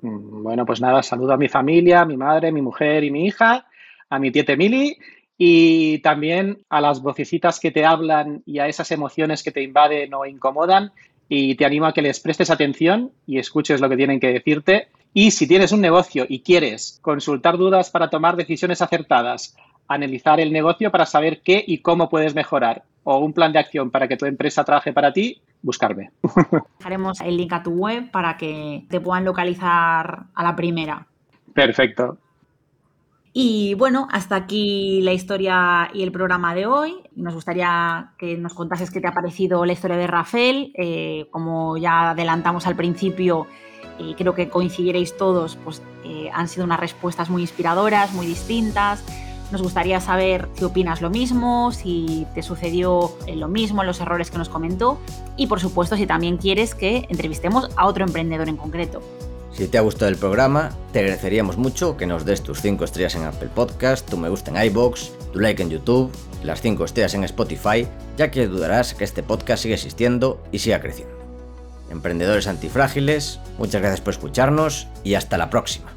[0.00, 3.26] Mm, bueno, pues nada, saludo a mi familia, a mi madre, mi mujer y mi
[3.26, 3.66] hija,
[4.08, 4.96] a mi tiete Mili
[5.38, 10.14] y también a las vocecitas que te hablan y a esas emociones que te invaden
[10.14, 10.92] o incomodan
[11.28, 14.88] y te animo a que les prestes atención y escuches lo que tienen que decirte.
[15.12, 19.56] Y si tienes un negocio y quieres consultar dudas para tomar decisiones acertadas,
[19.88, 23.90] analizar el negocio para saber qué y cómo puedes mejorar o un plan de acción
[23.90, 26.10] para que tu empresa trabaje para ti, buscarme.
[26.78, 31.06] Dejaremos el link a tu web para que te puedan localizar a la primera.
[31.54, 32.18] Perfecto.
[33.32, 36.94] Y bueno, hasta aquí la historia y el programa de hoy.
[37.14, 40.72] Nos gustaría que nos contases qué te ha parecido la historia de Rafael.
[40.74, 43.46] Eh, como ya adelantamos al principio,
[43.98, 49.04] y creo que coincidiréis todos, pues eh, han sido unas respuestas muy inspiradoras, muy distintas.
[49.52, 54.38] Nos gustaría saber si opinas lo mismo, si te sucedió lo mismo, los errores que
[54.38, 54.98] nos comentó
[55.36, 59.00] y por supuesto si también quieres que entrevistemos a otro emprendedor en concreto.
[59.52, 63.14] Si te ha gustado el programa, te agradeceríamos mucho que nos des tus 5 estrellas
[63.14, 67.14] en Apple Podcast, tu me gusta en iBox, tu like en YouTube, las 5 estrellas
[67.14, 67.88] en Spotify,
[68.18, 71.16] ya que dudarás que este podcast sigue existiendo y siga creciendo.
[71.88, 75.95] Emprendedores antifrágiles, muchas gracias por escucharnos y hasta la próxima.